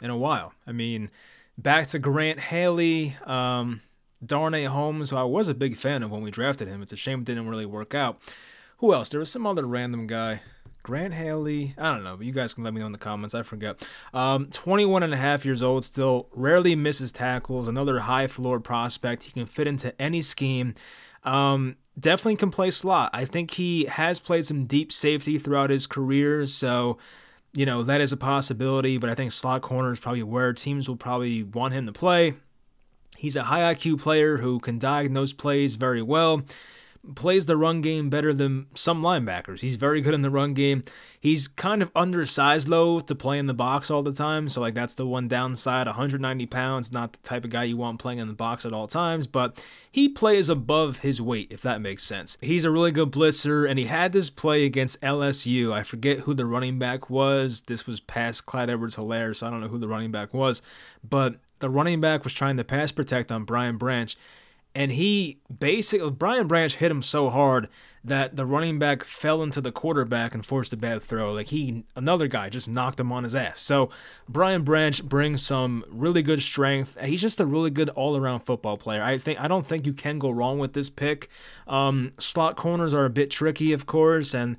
in 0.02 0.10
a 0.10 0.18
while. 0.18 0.54
I 0.66 0.72
mean, 0.74 1.10
back 1.58 1.88
to 1.88 2.00
Grant 2.00 2.40
Haley. 2.40 3.16
Um, 3.26 3.82
Darnay 4.26 4.66
Holmes, 4.66 5.10
who 5.10 5.18
I 5.18 5.24
was 5.24 5.50
a 5.50 5.54
big 5.54 5.78
fan 5.78 6.04
of 6.04 6.12
when 6.12 6.22
we 6.22 6.32
drafted 6.32 6.68
him. 6.68 6.82
It's 6.82 6.94
a 6.94 6.98
shame 6.98 7.20
it 7.20 7.26
didn't 7.26 7.48
really 7.48 7.66
work 7.66 7.94
out. 7.94 8.20
Who 8.78 8.94
else? 8.94 9.10
There 9.10 9.20
was 9.20 9.32
some 9.32 9.48
other 9.48 9.66
random 9.66 10.08
guy. 10.08 10.42
Grant 10.84 11.14
Haley. 11.14 11.76
I 11.78 11.94
don't 11.94 12.06
know, 12.06 12.16
but 12.16 12.26
you 12.26 12.32
guys 12.32 12.54
can 12.54 12.64
let 12.64 12.74
me 12.74 12.80
know 12.80 12.86
in 12.86 12.94
the 12.94 12.98
comments. 12.98 13.36
I 13.36 13.44
forget. 13.44 13.86
Um, 14.14 14.48
21 14.52 15.04
and 15.04 15.14
a 15.14 15.18
half 15.18 15.44
years 15.44 15.62
old 15.62 15.84
still, 15.84 16.30
rarely 16.32 16.76
misses 16.76 17.12
tackles. 17.12 17.68
Another 17.68 18.00
high 18.00 18.28
floor 18.28 18.62
prospect. 18.62 19.24
He 19.24 19.32
can 19.32 19.46
fit 19.46 19.68
into 19.68 20.00
any 20.02 20.22
scheme. 20.22 20.76
Um, 21.26 21.76
definitely 22.00 22.38
can 22.38 22.52
play 22.52 22.72
slot. 22.72 23.10
I 23.14 23.26
think 23.26 23.52
he 23.52 23.84
has 23.86 24.22
played 24.22 24.46
some 24.46 24.66
deep 24.66 24.94
safety 24.94 25.38
throughout 25.38 25.70
his 25.70 25.88
career, 25.88 26.46
so 26.46 26.98
you 27.52 27.66
know 27.66 27.84
that 27.84 28.00
is 28.00 28.14
a 28.14 28.18
possibility. 28.18 28.98
But 28.98 29.10
I 29.10 29.16
think 29.16 29.34
slot 29.34 29.62
corner 29.62 29.92
is 29.92 30.00
probably 30.00 30.24
where 30.24 30.54
teams 30.54 30.88
will 30.88 30.96
probably 30.96 31.44
want 31.44 31.74
him 31.74 31.86
to 31.88 31.92
play. 31.92 32.36
He's 33.18 33.36
a 33.36 33.44
high 33.44 33.74
IQ 33.74 34.00
player 34.00 34.38
who 34.38 34.60
can 34.60 34.80
diagnose 34.80 35.34
plays 35.34 35.76
very 35.76 36.02
well, 36.02 36.44
plays 37.16 37.46
the 37.46 37.58
run 37.58 37.82
game 37.82 38.10
better 38.10 38.34
than 38.34 38.68
some 38.76 39.02
linebackers. 39.02 39.62
He's 39.62 39.76
very 39.76 40.02
good 40.02 40.14
in 40.14 40.22
the 40.22 40.30
run 40.30 40.54
game. 40.54 40.84
He's 41.20 41.48
kind 41.48 41.82
of 41.82 41.92
undersized 41.96 42.68
though 42.68 43.00
to 43.00 43.16
play 43.16 43.40
in 43.40 43.48
the 43.48 43.54
box 43.54 43.90
all 43.90 44.04
the 44.04 44.14
time, 44.14 44.50
so 44.50 44.62
like 44.62 44.74
that's 44.74 44.94
the 44.94 45.06
one 45.06 45.28
downside. 45.28 45.88
190 45.88 46.46
pounds, 46.46 46.92
not 46.92 47.14
the 47.14 47.20
type 47.20 47.44
of 47.44 47.50
guy 47.50 47.64
you 47.64 47.78
want 47.78 48.00
playing 48.00 48.20
in 48.20 48.28
the 48.28 48.34
box 48.34 48.66
at 48.66 48.74
all 48.74 48.88
times, 48.88 49.26
but 49.26 49.64
he 49.92 50.08
plays 50.08 50.50
above 50.50 51.00
his 51.00 51.22
weight 51.22 51.48
if 51.50 51.62
that 51.62 51.82
makes 51.82 52.04
sense. 52.04 52.38
He's 52.42 52.66
a 52.66 52.72
really 52.72 52.92
good 52.92 53.12
blitzer, 53.12 53.68
and 53.70 53.80
he 53.80 53.86
had 53.86 54.12
this 54.12 54.30
play 54.30 54.66
against 54.66 55.02
LSU. 55.02 55.74
I 55.74 55.84
forget 55.84 56.20
who 56.20 56.34
the 56.34 56.46
running 56.46 56.78
back 56.78 57.10
was. 57.10 57.62
This 57.62 57.88
was 57.88 58.00
past 58.00 58.46
Clyde 58.46 58.70
Edwards-Helaire, 58.70 59.36
so 59.36 59.48
I 59.48 59.50
don't 59.50 59.62
know 59.62 59.70
who 59.70 59.80
the 59.80 59.88
running 59.88 60.12
back 60.12 60.34
was, 60.34 60.62
but 61.08 61.38
the 61.60 61.70
running 61.70 62.02
back 62.02 62.24
was 62.24 62.34
trying 62.34 62.58
to 62.58 62.64
pass 62.64 62.92
protect 62.92 63.32
on 63.32 63.44
Brian 63.44 63.78
Branch, 63.78 64.16
and 64.76 64.92
he 64.92 65.40
basically 65.60 66.12
Brian 66.12 66.48
Branch 66.48 66.76
hit 66.76 66.92
him 66.92 67.02
so 67.02 67.30
hard 67.30 67.68
that 68.04 68.38
the 68.38 68.46
running 68.46 68.80
back 68.80 69.04
fell 69.04 69.44
into 69.44 69.60
the 69.60 69.72
quarterback 69.72 70.34
and 70.34 70.46
forced 70.46 70.72
a 70.72 70.78
bad 70.78 71.02
throw. 71.02 71.34
Like 71.34 71.48
he 71.48 71.84
another 71.96 72.28
guy 72.28 72.50
just 72.50 72.70
knocked 72.70 73.00
him 73.00 73.12
on 73.12 73.24
his 73.24 73.36
ass. 73.36 73.60
So 73.60 73.90
Brian 74.30 74.64
Branch 74.64 75.04
brings 75.04 75.46
some 75.46 75.84
really 75.90 76.22
good 76.22 76.42
strength. 76.42 76.98
He's 77.04 77.22
just 77.22 77.40
a 77.40 77.46
really 77.46 77.70
good 77.70 77.90
all-around 77.90 78.42
football 78.42 78.78
player. 78.78 79.04
I 79.04 79.18
think 79.18 79.42
I 79.42 79.48
don't 79.48 79.66
think 79.66 79.86
you 79.86 79.94
can 79.94 80.20
go 80.20 80.30
wrong 80.30 80.60
with 80.60 80.74
this 80.74 80.90
pick. 80.90 81.30
Um, 81.68 82.14
slot 82.18 82.56
corners 82.56 82.94
are 82.94 83.06
a 83.06 83.10
bit 83.10 83.30
tricky, 83.30 83.74
of 83.74 83.86
course, 83.86 84.34
and 84.34 84.58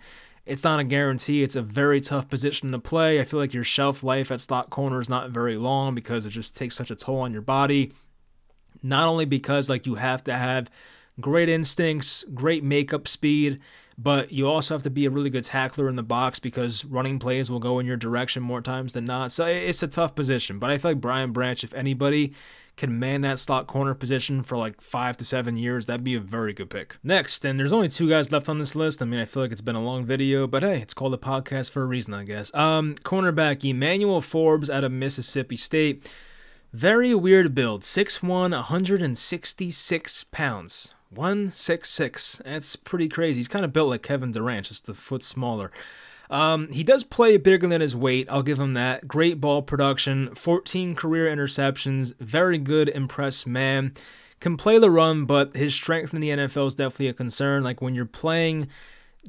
it's 0.48 0.64
not 0.64 0.80
a 0.80 0.84
guarantee. 0.84 1.42
It's 1.42 1.56
a 1.56 1.62
very 1.62 2.00
tough 2.00 2.28
position 2.28 2.72
to 2.72 2.78
play. 2.78 3.20
I 3.20 3.24
feel 3.24 3.38
like 3.38 3.54
your 3.54 3.64
shelf 3.64 4.02
life 4.02 4.30
at 4.30 4.40
slot 4.40 4.70
corner 4.70 4.98
is 5.00 5.08
not 5.08 5.30
very 5.30 5.56
long 5.56 5.94
because 5.94 6.26
it 6.26 6.30
just 6.30 6.56
takes 6.56 6.74
such 6.74 6.90
a 6.90 6.96
toll 6.96 7.20
on 7.20 7.32
your 7.32 7.42
body. 7.42 7.92
Not 8.82 9.08
only 9.08 9.26
because 9.26 9.68
like 9.68 9.86
you 9.86 9.96
have 9.96 10.24
to 10.24 10.36
have 10.36 10.70
great 11.20 11.48
instincts, 11.48 12.24
great 12.34 12.64
makeup 12.64 13.06
speed, 13.06 13.60
but 13.98 14.32
you 14.32 14.48
also 14.48 14.74
have 14.74 14.84
to 14.84 14.90
be 14.90 15.06
a 15.06 15.10
really 15.10 15.30
good 15.30 15.44
tackler 15.44 15.88
in 15.88 15.96
the 15.96 16.02
box 16.02 16.38
because 16.38 16.84
running 16.84 17.18
plays 17.18 17.50
will 17.50 17.58
go 17.58 17.78
in 17.78 17.86
your 17.86 17.96
direction 17.96 18.42
more 18.42 18.62
times 18.62 18.92
than 18.92 19.04
not. 19.04 19.32
So 19.32 19.46
it's 19.46 19.82
a 19.82 19.88
tough 19.88 20.14
position. 20.14 20.58
But 20.58 20.70
I 20.70 20.78
feel 20.78 20.92
like 20.92 21.00
Brian 21.00 21.32
Branch, 21.32 21.62
if 21.64 21.74
anybody 21.74 22.32
can 22.78 22.98
man 22.98 23.20
that 23.20 23.38
slot 23.38 23.66
corner 23.66 23.92
position 23.92 24.42
for 24.42 24.56
like 24.56 24.80
five 24.80 25.16
to 25.18 25.24
seven 25.24 25.58
years, 25.58 25.86
that'd 25.86 26.04
be 26.04 26.14
a 26.14 26.20
very 26.20 26.54
good 26.54 26.70
pick. 26.70 26.96
Next, 27.02 27.44
and 27.44 27.58
there's 27.58 27.72
only 27.72 27.88
two 27.88 28.08
guys 28.08 28.32
left 28.32 28.48
on 28.48 28.58
this 28.58 28.74
list. 28.74 29.02
I 29.02 29.04
mean, 29.04 29.20
I 29.20 29.26
feel 29.26 29.42
like 29.42 29.52
it's 29.52 29.60
been 29.60 29.76
a 29.76 29.82
long 29.82 30.06
video, 30.06 30.46
but 30.46 30.62
hey, 30.62 30.80
it's 30.80 30.94
called 30.94 31.12
a 31.12 31.18
podcast 31.18 31.70
for 31.72 31.82
a 31.82 31.86
reason, 31.86 32.14
I 32.14 32.24
guess. 32.24 32.54
Um, 32.54 32.94
cornerback 33.02 33.68
Emmanuel 33.68 34.22
Forbes 34.22 34.70
out 34.70 34.84
of 34.84 34.92
Mississippi 34.92 35.56
State. 35.56 36.10
Very 36.72 37.14
weird 37.14 37.54
build. 37.54 37.82
6'1, 37.82 38.28
166 38.28 40.24
pounds. 40.24 40.94
166. 41.10 42.42
That's 42.44 42.76
pretty 42.76 43.08
crazy. 43.08 43.40
He's 43.40 43.48
kind 43.48 43.64
of 43.64 43.72
built 43.72 43.88
like 43.88 44.02
Kevin 44.02 44.32
Durant, 44.32 44.66
just 44.66 44.88
a 44.88 44.94
foot 44.94 45.22
smaller. 45.22 45.70
Um, 46.30 46.68
he 46.70 46.82
does 46.82 47.04
play 47.04 47.36
bigger 47.36 47.66
than 47.66 47.80
his 47.80 47.96
weight. 47.96 48.28
I'll 48.30 48.42
give 48.42 48.58
him 48.58 48.74
that. 48.74 49.08
Great 49.08 49.40
ball 49.40 49.62
production, 49.62 50.34
14 50.34 50.94
career 50.94 51.34
interceptions, 51.34 52.14
very 52.18 52.58
good 52.58 52.88
impressed 52.88 53.46
man. 53.46 53.94
Can 54.40 54.56
play 54.56 54.78
the 54.78 54.90
run, 54.90 55.24
but 55.24 55.56
his 55.56 55.74
strength 55.74 56.14
in 56.14 56.20
the 56.20 56.30
NFL 56.30 56.68
is 56.68 56.74
definitely 56.74 57.08
a 57.08 57.14
concern. 57.14 57.64
Like 57.64 57.82
when 57.82 57.94
you're 57.94 58.04
playing 58.04 58.68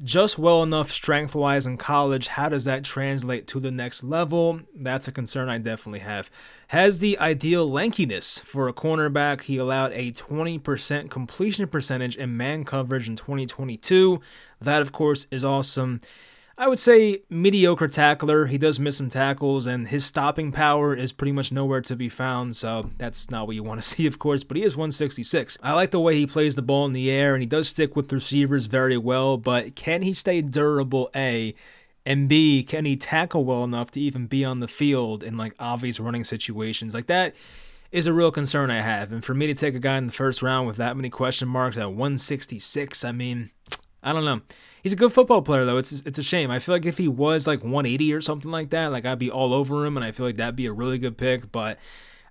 just 0.02 0.38
well 0.38 0.62
enough 0.62 0.90
strength 0.90 1.34
wise 1.34 1.66
in 1.66 1.76
college. 1.76 2.28
How 2.28 2.48
does 2.48 2.64
that 2.64 2.84
translate 2.84 3.46
to 3.48 3.60
the 3.60 3.70
next 3.70 4.02
level? 4.02 4.60
That's 4.74 5.08
a 5.08 5.12
concern 5.12 5.48
I 5.48 5.58
definitely 5.58 6.00
have. 6.00 6.30
Has 6.68 7.00
the 7.00 7.18
ideal 7.18 7.68
lankiness 7.68 8.40
for 8.40 8.68
a 8.68 8.72
cornerback. 8.72 9.42
He 9.42 9.58
allowed 9.58 9.92
a 9.92 10.12
20% 10.12 11.10
completion 11.10 11.66
percentage 11.68 12.16
in 12.16 12.36
man 12.36 12.64
coverage 12.64 13.08
in 13.08 13.16
2022. 13.16 14.20
That, 14.60 14.82
of 14.82 14.92
course, 14.92 15.26
is 15.30 15.44
awesome. 15.44 16.00
I 16.60 16.68
would 16.68 16.78
say 16.78 17.22
mediocre 17.30 17.88
tackler. 17.88 18.44
He 18.44 18.58
does 18.58 18.78
miss 18.78 18.98
some 18.98 19.08
tackles, 19.08 19.66
and 19.66 19.88
his 19.88 20.04
stopping 20.04 20.52
power 20.52 20.94
is 20.94 21.10
pretty 21.10 21.32
much 21.32 21.50
nowhere 21.50 21.80
to 21.80 21.96
be 21.96 22.10
found. 22.10 22.54
So 22.54 22.90
that's 22.98 23.30
not 23.30 23.46
what 23.46 23.56
you 23.56 23.62
want 23.62 23.80
to 23.80 23.88
see, 23.88 24.06
of 24.06 24.18
course. 24.18 24.44
But 24.44 24.58
he 24.58 24.62
is 24.62 24.76
166. 24.76 25.56
I 25.62 25.72
like 25.72 25.90
the 25.90 25.98
way 25.98 26.16
he 26.16 26.26
plays 26.26 26.56
the 26.56 26.62
ball 26.62 26.84
in 26.84 26.92
the 26.92 27.10
air, 27.10 27.34
and 27.34 27.40
he 27.42 27.46
does 27.46 27.68
stick 27.68 27.96
with 27.96 28.12
receivers 28.12 28.66
very 28.66 28.98
well. 28.98 29.38
But 29.38 29.74
can 29.74 30.02
he 30.02 30.12
stay 30.12 30.42
durable? 30.42 31.08
A 31.16 31.54
and 32.04 32.28
B, 32.28 32.62
can 32.62 32.84
he 32.84 32.94
tackle 32.94 33.46
well 33.46 33.64
enough 33.64 33.90
to 33.92 34.00
even 34.00 34.26
be 34.26 34.44
on 34.44 34.60
the 34.60 34.68
field 34.68 35.22
in 35.22 35.38
like 35.38 35.54
obvious 35.58 35.98
running 35.98 36.24
situations 36.24 36.92
like 36.92 37.06
that? 37.06 37.34
Is 37.90 38.06
a 38.06 38.12
real 38.12 38.30
concern 38.30 38.70
I 38.70 38.82
have. 38.82 39.12
And 39.12 39.24
for 39.24 39.32
me 39.32 39.46
to 39.46 39.54
take 39.54 39.74
a 39.74 39.80
guy 39.80 39.96
in 39.96 40.06
the 40.06 40.12
first 40.12 40.42
round 40.42 40.66
with 40.66 40.76
that 40.76 40.94
many 40.94 41.08
question 41.08 41.48
marks 41.48 41.78
at 41.78 41.88
166, 41.88 43.02
I 43.02 43.12
mean, 43.12 43.50
I 44.02 44.12
don't 44.12 44.24
know. 44.24 44.40
He's 44.82 44.92
a 44.92 44.96
good 44.96 45.12
football 45.12 45.42
player 45.42 45.64
though. 45.64 45.76
It's 45.76 45.92
it's 45.92 46.18
a 46.18 46.22
shame. 46.22 46.50
I 46.50 46.58
feel 46.58 46.74
like 46.74 46.86
if 46.86 46.98
he 46.98 47.08
was 47.08 47.46
like 47.46 47.60
180 47.62 48.14
or 48.14 48.20
something 48.20 48.50
like 48.50 48.70
that, 48.70 48.92
like 48.92 49.04
I'd 49.04 49.18
be 49.18 49.30
all 49.30 49.52
over 49.52 49.84
him, 49.84 49.96
and 49.96 50.04
I 50.04 50.12
feel 50.12 50.26
like 50.26 50.36
that'd 50.36 50.56
be 50.56 50.66
a 50.66 50.72
really 50.72 50.98
good 50.98 51.18
pick. 51.18 51.52
But 51.52 51.78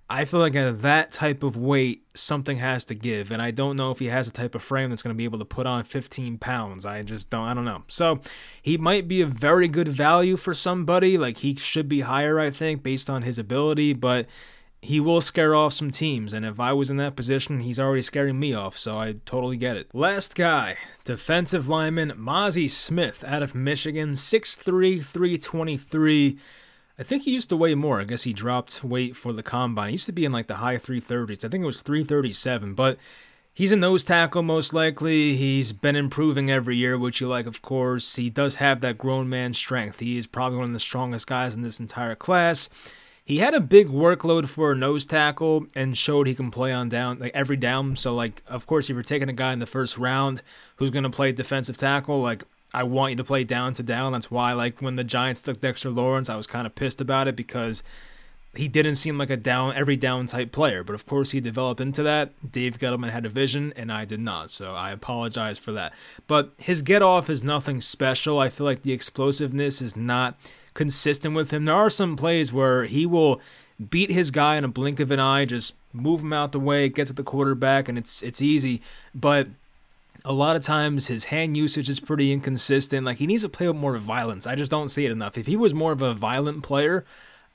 I 0.08 0.24
feel 0.24 0.40
like 0.40 0.56
at 0.56 0.82
that 0.82 1.12
type 1.12 1.44
of 1.44 1.56
weight, 1.56 2.04
something 2.14 2.56
has 2.56 2.84
to 2.86 2.96
give, 2.96 3.30
and 3.30 3.40
I 3.40 3.52
don't 3.52 3.76
know 3.76 3.92
if 3.92 4.00
he 4.00 4.06
has 4.06 4.26
a 4.26 4.32
type 4.32 4.56
of 4.56 4.62
frame 4.64 4.90
that's 4.90 5.02
going 5.02 5.14
to 5.14 5.18
be 5.18 5.22
able 5.22 5.38
to 5.38 5.44
put 5.44 5.66
on 5.66 5.84
15 5.84 6.38
pounds. 6.38 6.84
I 6.84 7.02
just 7.02 7.30
don't. 7.30 7.46
I 7.46 7.54
don't 7.54 7.64
know. 7.64 7.84
So 7.86 8.20
he 8.60 8.76
might 8.76 9.06
be 9.06 9.20
a 9.20 9.26
very 9.26 9.68
good 9.68 9.86
value 9.86 10.36
for 10.36 10.52
somebody. 10.52 11.16
Like 11.16 11.38
he 11.38 11.54
should 11.54 11.88
be 11.88 12.00
higher, 12.00 12.40
I 12.40 12.50
think, 12.50 12.82
based 12.82 13.08
on 13.08 13.22
his 13.22 13.38
ability, 13.38 13.92
but 13.92 14.26
he 14.82 14.98
will 14.98 15.20
scare 15.20 15.54
off 15.54 15.74
some 15.74 15.90
teams, 15.90 16.32
and 16.32 16.46
if 16.46 16.58
I 16.58 16.72
was 16.72 16.90
in 16.90 16.96
that 16.96 17.16
position, 17.16 17.60
he's 17.60 17.78
already 17.78 18.02
scaring 18.02 18.40
me 18.40 18.54
off, 18.54 18.78
so 18.78 18.98
I 18.98 19.16
totally 19.26 19.58
get 19.58 19.76
it. 19.76 19.94
Last 19.94 20.34
guy, 20.34 20.76
defensive 21.04 21.68
lineman 21.68 22.12
Mazi 22.12 22.68
Smith 22.68 23.22
out 23.26 23.42
of 23.42 23.54
Michigan, 23.54 24.12
6'3, 24.12 25.04
323. 25.04 26.38
I 26.98 27.02
think 27.02 27.22
he 27.24 27.32
used 27.32 27.50
to 27.50 27.56
weigh 27.56 27.74
more. 27.74 28.00
I 28.00 28.04
guess 28.04 28.22
he 28.22 28.32
dropped 28.32 28.82
weight 28.82 29.16
for 29.16 29.32
the 29.32 29.42
combine. 29.42 29.88
He 29.88 29.94
used 29.94 30.06
to 30.06 30.12
be 30.12 30.24
in 30.24 30.32
like 30.32 30.46
the 30.46 30.56
high 30.56 30.76
330s. 30.76 31.44
I 31.44 31.48
think 31.48 31.62
it 31.62 31.66
was 31.66 31.82
337, 31.82 32.74
but 32.74 32.98
he's 33.52 33.72
a 33.72 33.76
nose 33.76 34.04
tackle 34.04 34.42
most 34.42 34.72
likely. 34.72 35.36
He's 35.36 35.72
been 35.72 35.96
improving 35.96 36.50
every 36.50 36.76
year, 36.76 36.98
which 36.98 37.20
you 37.20 37.28
like, 37.28 37.46
of 37.46 37.60
course. 37.62 38.16
He 38.16 38.30
does 38.30 38.56
have 38.56 38.80
that 38.80 38.98
grown 38.98 39.28
man 39.28 39.52
strength. 39.52 40.00
He 40.00 40.16
is 40.16 40.26
probably 40.26 40.58
one 40.58 40.68
of 40.68 40.72
the 40.72 40.80
strongest 40.80 41.26
guys 41.26 41.54
in 41.54 41.62
this 41.62 41.80
entire 41.80 42.14
class. 42.14 42.70
He 43.30 43.38
had 43.38 43.54
a 43.54 43.60
big 43.60 43.86
workload 43.86 44.48
for 44.48 44.72
a 44.72 44.74
nose 44.74 45.06
tackle 45.06 45.68
and 45.76 45.96
showed 45.96 46.26
he 46.26 46.34
can 46.34 46.50
play 46.50 46.72
on 46.72 46.88
down 46.88 47.20
like 47.20 47.30
every 47.32 47.56
down. 47.56 47.94
So 47.94 48.12
like 48.12 48.42
of 48.48 48.66
course 48.66 48.90
if 48.90 48.94
you're 48.94 49.04
taking 49.04 49.28
a 49.28 49.32
guy 49.32 49.52
in 49.52 49.60
the 49.60 49.66
first 49.66 49.96
round 49.96 50.42
who's 50.78 50.90
gonna 50.90 51.10
play 51.10 51.30
defensive 51.30 51.76
tackle, 51.76 52.20
like 52.20 52.42
I 52.74 52.82
want 52.82 53.12
you 53.12 53.16
to 53.18 53.22
play 53.22 53.44
down 53.44 53.72
to 53.74 53.84
down. 53.84 54.10
That's 54.10 54.32
why 54.32 54.52
like 54.54 54.82
when 54.82 54.96
the 54.96 55.04
Giants 55.04 55.42
took 55.42 55.60
Dexter 55.60 55.90
Lawrence, 55.90 56.28
I 56.28 56.34
was 56.34 56.48
kind 56.48 56.66
of 56.66 56.74
pissed 56.74 57.00
about 57.00 57.28
it 57.28 57.36
because 57.36 57.84
he 58.56 58.66
didn't 58.66 58.96
seem 58.96 59.16
like 59.16 59.30
a 59.30 59.36
down 59.36 59.76
every 59.76 59.96
down 59.96 60.26
type 60.26 60.50
player, 60.50 60.82
but 60.82 60.94
of 60.94 61.06
course 61.06 61.30
he 61.30 61.38
developed 61.38 61.80
into 61.80 62.02
that. 62.02 62.32
Dave 62.50 62.78
Gettleman 62.78 63.10
had 63.10 63.26
a 63.26 63.28
vision 63.28 63.72
and 63.76 63.92
I 63.92 64.06
did 64.06 64.18
not, 64.18 64.50
so 64.50 64.74
I 64.74 64.90
apologize 64.90 65.56
for 65.56 65.70
that. 65.70 65.92
But 66.26 66.50
his 66.58 66.82
get 66.82 67.00
off 67.00 67.30
is 67.30 67.44
nothing 67.44 67.80
special. 67.80 68.40
I 68.40 68.48
feel 68.48 68.66
like 68.66 68.82
the 68.82 68.92
explosiveness 68.92 69.80
is 69.80 69.94
not 69.94 70.36
consistent 70.80 71.34
with 71.34 71.50
him. 71.50 71.66
There 71.66 71.74
are 71.74 71.90
some 71.90 72.16
plays 72.16 72.54
where 72.54 72.84
he 72.84 73.04
will 73.04 73.42
beat 73.90 74.10
his 74.10 74.30
guy 74.30 74.56
in 74.56 74.64
a 74.64 74.68
blink 74.68 74.98
of 74.98 75.10
an 75.10 75.20
eye, 75.20 75.44
just 75.44 75.74
move 75.92 76.22
him 76.22 76.32
out 76.32 76.52
the 76.52 76.58
way, 76.58 76.88
gets 76.88 77.10
at 77.10 77.16
the 77.16 77.22
quarterback, 77.22 77.86
and 77.86 77.98
it's 77.98 78.22
it's 78.22 78.40
easy. 78.40 78.80
But 79.14 79.48
a 80.24 80.32
lot 80.32 80.56
of 80.56 80.62
times 80.62 81.08
his 81.08 81.24
hand 81.24 81.54
usage 81.54 81.90
is 81.90 82.00
pretty 82.00 82.32
inconsistent. 82.32 83.04
Like 83.04 83.18
he 83.18 83.26
needs 83.26 83.42
to 83.42 83.50
play 83.50 83.68
with 83.68 83.76
more 83.76 83.98
violence. 83.98 84.46
I 84.46 84.54
just 84.54 84.70
don't 84.70 84.88
see 84.88 85.04
it 85.04 85.12
enough. 85.12 85.36
If 85.36 85.44
he 85.44 85.54
was 85.54 85.74
more 85.74 85.92
of 85.92 86.00
a 86.00 86.14
violent 86.14 86.62
player, 86.62 87.04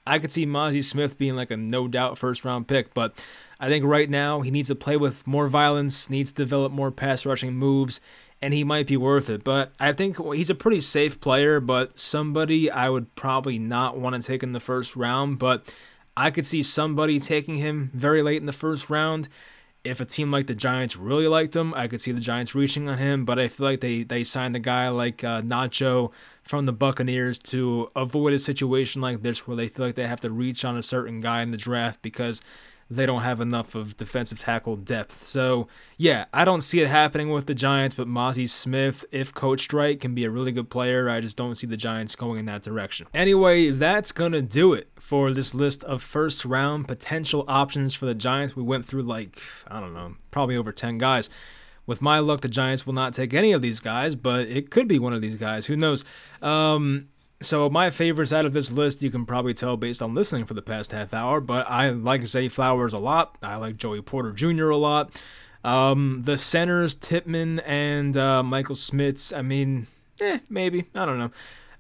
I 0.06 0.20
could 0.20 0.30
see 0.30 0.46
Mazi 0.46 0.84
Smith 0.84 1.18
being 1.18 1.36
like 1.36 1.50
a 1.50 1.58
no 1.58 1.88
doubt 1.88 2.20
first 2.20 2.46
round 2.46 2.68
pick. 2.68 2.94
But 2.94 3.12
I 3.60 3.70
think 3.70 3.86
right 3.86 4.10
now 4.10 4.42
he 4.42 4.52
needs 4.52 4.68
to 4.68 4.76
play 4.76 4.98
with 4.98 5.26
more 5.26 5.48
violence, 5.48 6.12
needs 6.12 6.32
to 6.32 6.44
develop 6.44 6.72
more 6.72 6.92
pass 6.92 7.26
rushing 7.26 7.56
moves, 7.56 8.02
and 8.42 8.54
he 8.54 8.64
might 8.64 8.88
be 8.88 8.98
worth 8.98 9.30
it. 9.30 9.44
But 9.44 9.72
I 9.80 9.92
think 9.92 10.18
he's 10.34 10.50
a 10.50 10.56
pretty 10.56 10.82
safe 10.82 11.20
player, 11.20 11.60
but 11.60 11.98
somebody 11.98 12.70
I 12.70 12.90
would 12.90 13.16
probably 13.16 13.58
not 13.58 13.98
want 13.98 14.16
to 14.16 14.22
take 14.22 14.44
in 14.44 14.52
the 14.52 14.60
first 14.60 14.96
round. 14.96 15.40
But 15.40 15.74
I 16.18 16.32
could 16.32 16.46
see 16.46 16.64
somebody 16.64 17.20
taking 17.20 17.58
him 17.58 17.92
very 17.94 18.22
late 18.22 18.38
in 18.38 18.46
the 18.46 18.54
first 18.54 18.90
round. 18.90 19.30
If 19.84 20.00
a 20.00 20.06
team 20.06 20.32
like 20.32 20.48
the 20.48 20.56
Giants 20.56 20.96
really 20.96 21.28
liked 21.28 21.56
him, 21.56 21.74
I 21.76 21.88
could 21.88 22.02
see 22.02 22.12
the 22.12 22.20
Giants 22.20 22.56
reaching 22.56 22.90
on 22.90 22.98
him. 22.98 23.24
But 23.24 23.38
I 23.38 23.48
feel 23.48 23.68
like 23.68 23.82
they, 23.82 24.04
they 24.04 24.24
signed 24.24 24.56
a 24.56 24.60
guy 24.60 24.90
like 24.90 25.24
uh, 25.24 25.42
Nacho 25.42 26.12
from 26.44 26.66
the 26.66 26.74
Buccaneers 26.74 27.38
to 27.40 27.92
avoid 27.96 28.34
a 28.34 28.40
situation 28.40 29.02
like 29.02 29.22
this 29.22 29.48
where 29.48 29.56
they 29.56 29.68
feel 29.68 29.86
like 29.86 29.96
they 29.96 30.08
have 30.08 30.22
to 30.22 30.32
reach 30.32 30.66
on 30.66 30.76
a 30.76 30.84
certain 30.84 31.20
guy 31.20 31.42
in 31.42 31.52
the 31.52 31.58
draft 31.58 32.02
because 32.02 32.42
they 32.90 33.06
don't 33.06 33.24
have 33.24 33.42
enough 33.42 33.74
of 33.74 33.98
defensive 33.98 34.40
tackle 34.40 34.76
depth. 34.76 35.26
So, 35.26 35.68
yeah, 35.98 36.26
I 36.32 36.46
don't 36.46 36.62
see 36.62 36.82
it 36.82 36.88
happening 36.88 37.32
with 37.32 37.48
the 37.48 37.56
Giants, 37.56 37.96
but 37.96 38.08
Mazi 38.08 38.48
Smith, 38.48 39.04
if 39.12 39.34
coached 39.34 39.74
right, 39.74 40.00
can 40.00 40.14
be 40.14 40.24
a 40.24 40.30
really 40.30 40.52
good 40.52 40.70
player. 40.70 41.10
I 41.10 41.20
just 41.20 41.36
don't 41.36 41.56
see 41.56 41.66
the 41.66 41.78
Giants 41.78 42.16
going 42.16 42.40
in 42.40 42.46
that 42.46 42.62
direction. 42.62 43.08
Anyway, 43.14 43.72
that's 43.72 44.12
going 44.12 44.34
to 44.34 44.42
do 44.42 44.74
it 44.74 44.90
for 45.00 45.34
this 45.34 45.56
list 45.56 45.84
of 45.86 46.04
first 46.04 46.46
round 46.46 46.88
potential 46.88 47.44
options 47.48 47.96
for 47.96 48.06
the 48.06 48.16
Giants. 48.16 48.56
We 48.56 48.64
went 48.64 48.86
through 48.86 49.04
like, 49.04 49.40
I 49.68 49.80
don't 49.80 49.94
know, 49.94 50.16
probably 50.30 50.56
over 50.56 50.72
10 50.72 51.00
guys. 51.00 51.30
With 51.88 52.02
my 52.02 52.20
luck, 52.20 52.42
the 52.42 52.48
Giants 52.48 52.86
will 52.86 52.94
not 52.94 53.14
take 53.14 53.34
any 53.34 53.52
of 53.52 53.62
these 53.62 53.80
guys, 53.80 54.16
but 54.16 54.48
it 54.48 54.70
could 54.70 54.88
be 54.88 55.00
one 55.00 55.14
of 55.14 55.22
these 55.22 55.36
guys. 55.36 55.68
Who 55.68 55.76
knows? 55.76 56.04
Um, 56.42 57.10
so 57.46 57.70
my 57.70 57.90
favorites 57.90 58.34
out 58.34 58.46
of 58.46 58.54
this 58.54 58.72
list, 58.72 59.04
you 59.04 59.12
can 59.12 59.26
probably 59.26 59.54
tell 59.54 59.78
based 59.78 60.02
on 60.02 60.14
listening 60.14 60.46
for 60.46 60.54
the 60.54 60.62
past 60.62 60.92
half 60.92 61.14
hour, 61.14 61.40
but 61.40 61.70
I 61.70 61.90
like 61.90 62.26
Zay 62.26 62.50
Flowers 62.50 62.94
a 62.94 62.98
lot. 62.98 63.38
I 63.42 63.56
like 63.58 63.78
Joey 63.78 64.02
Porter 64.02 64.32
Jr. 64.32 64.70
a 64.70 64.78
lot. 64.78 65.12
Um, 65.64 66.22
the 66.26 66.38
centers, 66.38 66.96
Tippmann 66.96 67.60
and 67.66 68.16
uh, 68.18 68.44
Michael 68.44 68.76
Schmitz, 68.76 69.34
I 69.34 69.42
mean, 69.42 69.88
eh, 70.22 70.40
maybe. 70.50 70.86
I 70.94 71.06
don't 71.06 71.20
know. 71.20 71.32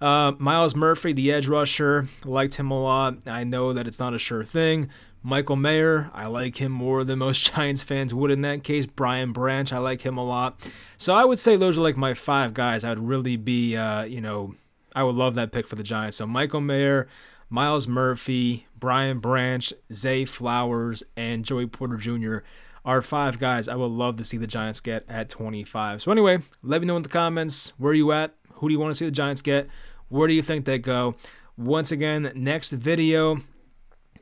Uh, 0.01 0.33
Myles 0.39 0.75
Murphy, 0.75 1.13
the 1.13 1.31
edge 1.31 1.47
rusher, 1.47 2.07
liked 2.23 2.55
him 2.55 2.71
a 2.71 2.81
lot. 2.81 3.17
I 3.27 3.43
know 3.43 3.73
that 3.73 3.87
it's 3.87 3.99
not 3.99 4.13
a 4.13 4.19
sure 4.19 4.43
thing. 4.43 4.89
Michael 5.23 5.55
Mayer, 5.55 6.11
I 6.13 6.27
like 6.27 6.57
him 6.57 6.71
more 6.71 7.03
than 7.03 7.19
most 7.19 7.51
Giants 7.55 7.83
fans 7.83 8.13
would 8.13 8.29
in 8.29 8.41
that 8.41 8.63
case. 8.63 8.85
Brian 8.85 9.31
Branch, 9.31 9.71
I 9.73 9.79
like 9.79 10.01
him 10.01 10.17
a 10.17 10.23
lot. 10.23 10.59
So 10.97 11.15
I 11.15 11.25
would 11.25 11.39
say 11.39 11.55
those 11.55 11.77
are 11.77 11.81
like 11.81 11.97
my 11.97 12.13
five 12.13 12.53
guys 12.53 12.83
I 12.83 12.89
would 12.89 13.07
really 13.07 13.35
be, 13.35 13.75
uh, 13.75 14.03
you 14.03 14.21
know, 14.21 14.53
I 14.95 15.03
would 15.03 15.15
love 15.15 15.35
that 15.35 15.51
pick 15.51 15.67
for 15.67 15.75
the 15.75 15.83
Giants. 15.83 16.17
So 16.17 16.25
Michael 16.25 16.61
Mayer, 16.61 17.07
Myles 17.49 17.87
Murphy, 17.87 18.65
Brian 18.79 19.19
Branch, 19.19 19.71
Zay 19.93 20.23
Flowers, 20.23 21.03
and 21.17 21.43
Joey 21.43 21.67
Porter 21.67 21.97
Jr. 21.97 22.37
are 22.85 23.01
five 23.01 23.37
guys 23.37 23.67
I 23.67 23.75
would 23.75 23.91
love 23.91 24.15
to 24.17 24.23
see 24.23 24.37
the 24.37 24.47
Giants 24.47 24.79
get 24.79 25.03
at 25.09 25.29
25. 25.29 26.01
So 26.01 26.11
anyway, 26.11 26.39
let 26.63 26.81
me 26.81 26.87
know 26.87 26.95
in 26.95 27.03
the 27.03 27.09
comments 27.09 27.73
where 27.77 27.93
you 27.93 28.13
at. 28.13 28.33
Who 28.53 28.69
do 28.69 28.73
you 28.73 28.79
want 28.79 28.91
to 28.91 28.95
see 28.95 29.05
the 29.05 29.11
Giants 29.11 29.41
get? 29.41 29.67
Where 30.07 30.27
do 30.29 30.33
you 30.33 30.41
think 30.41 30.65
they 30.65 30.79
go? 30.79 31.15
Once 31.57 31.91
again, 31.91 32.31
next 32.33 32.71
video, 32.71 33.41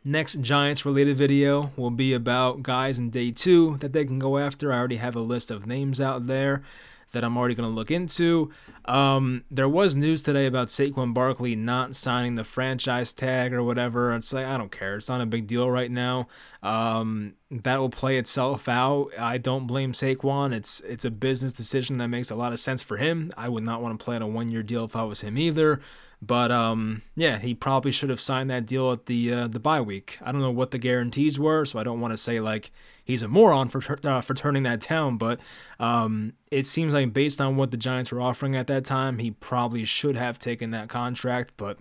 next 0.03 0.41
Giants 0.41 0.85
related 0.85 1.17
video 1.17 1.71
will 1.77 1.91
be 1.91 2.13
about 2.13 2.63
guys 2.63 2.97
in 2.97 3.11
day 3.11 3.31
two 3.31 3.77
that 3.77 3.93
they 3.93 4.05
can 4.05 4.17
go 4.17 4.39
after. 4.39 4.73
I 4.73 4.77
already 4.77 4.95
have 4.95 5.15
a 5.15 5.21
list 5.21 5.51
of 5.51 5.67
names 5.67 6.01
out 6.01 6.25
there 6.25 6.63
that 7.13 7.23
I'm 7.23 7.37
already 7.37 7.55
going 7.55 7.69
to 7.69 7.73
look 7.73 7.89
into. 7.89 8.51
Um, 8.85 9.45
there 9.49 9.69
was 9.69 9.95
news 9.95 10.21
today 10.21 10.45
about 10.45 10.67
Saquon 10.67 11.13
Barkley 11.13 11.55
not 11.55 11.95
signing 11.95 12.35
the 12.35 12.43
franchise 12.43 13.13
tag 13.13 13.53
or 13.53 13.63
whatever. 13.63 14.13
It's 14.13 14.33
like 14.33 14.45
I 14.45 14.57
don't 14.57 14.71
care. 14.71 14.97
It's 14.97 15.09
not 15.09 15.21
a 15.21 15.25
big 15.25 15.47
deal 15.47 15.69
right 15.71 15.89
now. 15.89 16.27
Um, 16.61 17.35
that 17.49 17.79
will 17.79 17.89
play 17.89 18.17
itself 18.17 18.67
out. 18.67 19.09
I 19.17 19.37
don't 19.37 19.67
blame 19.67 19.93
Saquon. 19.93 20.53
It's 20.53 20.81
it's 20.81 21.05
a 21.05 21.11
business 21.11 21.53
decision 21.53 21.97
that 21.99 22.07
makes 22.07 22.31
a 22.31 22.35
lot 22.35 22.51
of 22.51 22.59
sense 22.59 22.83
for 22.83 22.97
him. 22.97 23.31
I 23.37 23.47
would 23.47 23.63
not 23.63 23.81
want 23.81 23.97
to 23.97 24.03
play 24.03 24.15
on 24.15 24.21
a 24.21 24.27
one 24.27 24.51
year 24.51 24.63
deal 24.63 24.83
if 24.83 24.95
I 24.95 25.03
was 25.03 25.21
him 25.21 25.37
either. 25.37 25.81
But 26.25 26.51
um, 26.51 27.01
yeah, 27.15 27.39
he 27.39 27.53
probably 27.53 27.91
should 27.91 28.09
have 28.09 28.21
signed 28.21 28.49
that 28.49 28.65
deal 28.65 28.91
at 28.91 29.07
the 29.07 29.33
uh, 29.33 29.47
the 29.47 29.59
bye 29.59 29.81
week. 29.81 30.17
I 30.21 30.31
don't 30.31 30.41
know 30.41 30.51
what 30.51 30.71
the 30.71 30.77
guarantees 30.77 31.37
were, 31.37 31.65
so 31.65 31.79
I 31.79 31.83
don't 31.83 31.99
want 31.99 32.13
to 32.13 32.17
say 32.17 32.39
like 32.39 32.71
he's 33.03 33.21
a 33.21 33.27
moron 33.27 33.67
for 33.67 33.81
uh, 34.05 34.21
for 34.21 34.33
turning 34.33 34.63
that 34.63 34.79
down. 34.79 35.17
But 35.17 35.39
um, 35.79 36.33
it 36.49 36.65
seems 36.65 36.93
like 36.93 37.11
based 37.13 37.41
on 37.41 37.57
what 37.57 37.71
the 37.71 37.77
Giants 37.77 38.11
were 38.11 38.21
offering 38.21 38.55
at 38.55 38.67
that 38.67 38.85
time, 38.85 39.19
he 39.19 39.31
probably 39.31 39.83
should 39.83 40.15
have 40.15 40.39
taken 40.39 40.71
that 40.71 40.87
contract. 40.87 41.53
But 41.57 41.79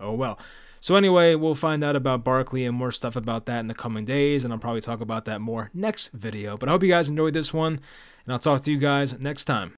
oh 0.00 0.12
well. 0.12 0.38
So 0.80 0.96
anyway, 0.96 1.34
we'll 1.34 1.54
find 1.54 1.82
out 1.82 1.96
about 1.96 2.24
Barkley 2.24 2.66
and 2.66 2.76
more 2.76 2.92
stuff 2.92 3.16
about 3.16 3.46
that 3.46 3.60
in 3.60 3.68
the 3.68 3.74
coming 3.74 4.04
days, 4.04 4.44
and 4.44 4.52
I'll 4.52 4.58
probably 4.58 4.82
talk 4.82 5.00
about 5.00 5.24
that 5.24 5.40
more 5.40 5.70
next 5.72 6.08
video. 6.08 6.58
But 6.58 6.68
I 6.68 6.72
hope 6.72 6.82
you 6.82 6.90
guys 6.90 7.08
enjoyed 7.08 7.32
this 7.32 7.54
one, 7.54 7.80
and 8.24 8.32
I'll 8.32 8.38
talk 8.38 8.60
to 8.62 8.70
you 8.70 8.76
guys 8.76 9.18
next 9.18 9.44
time. 9.44 9.74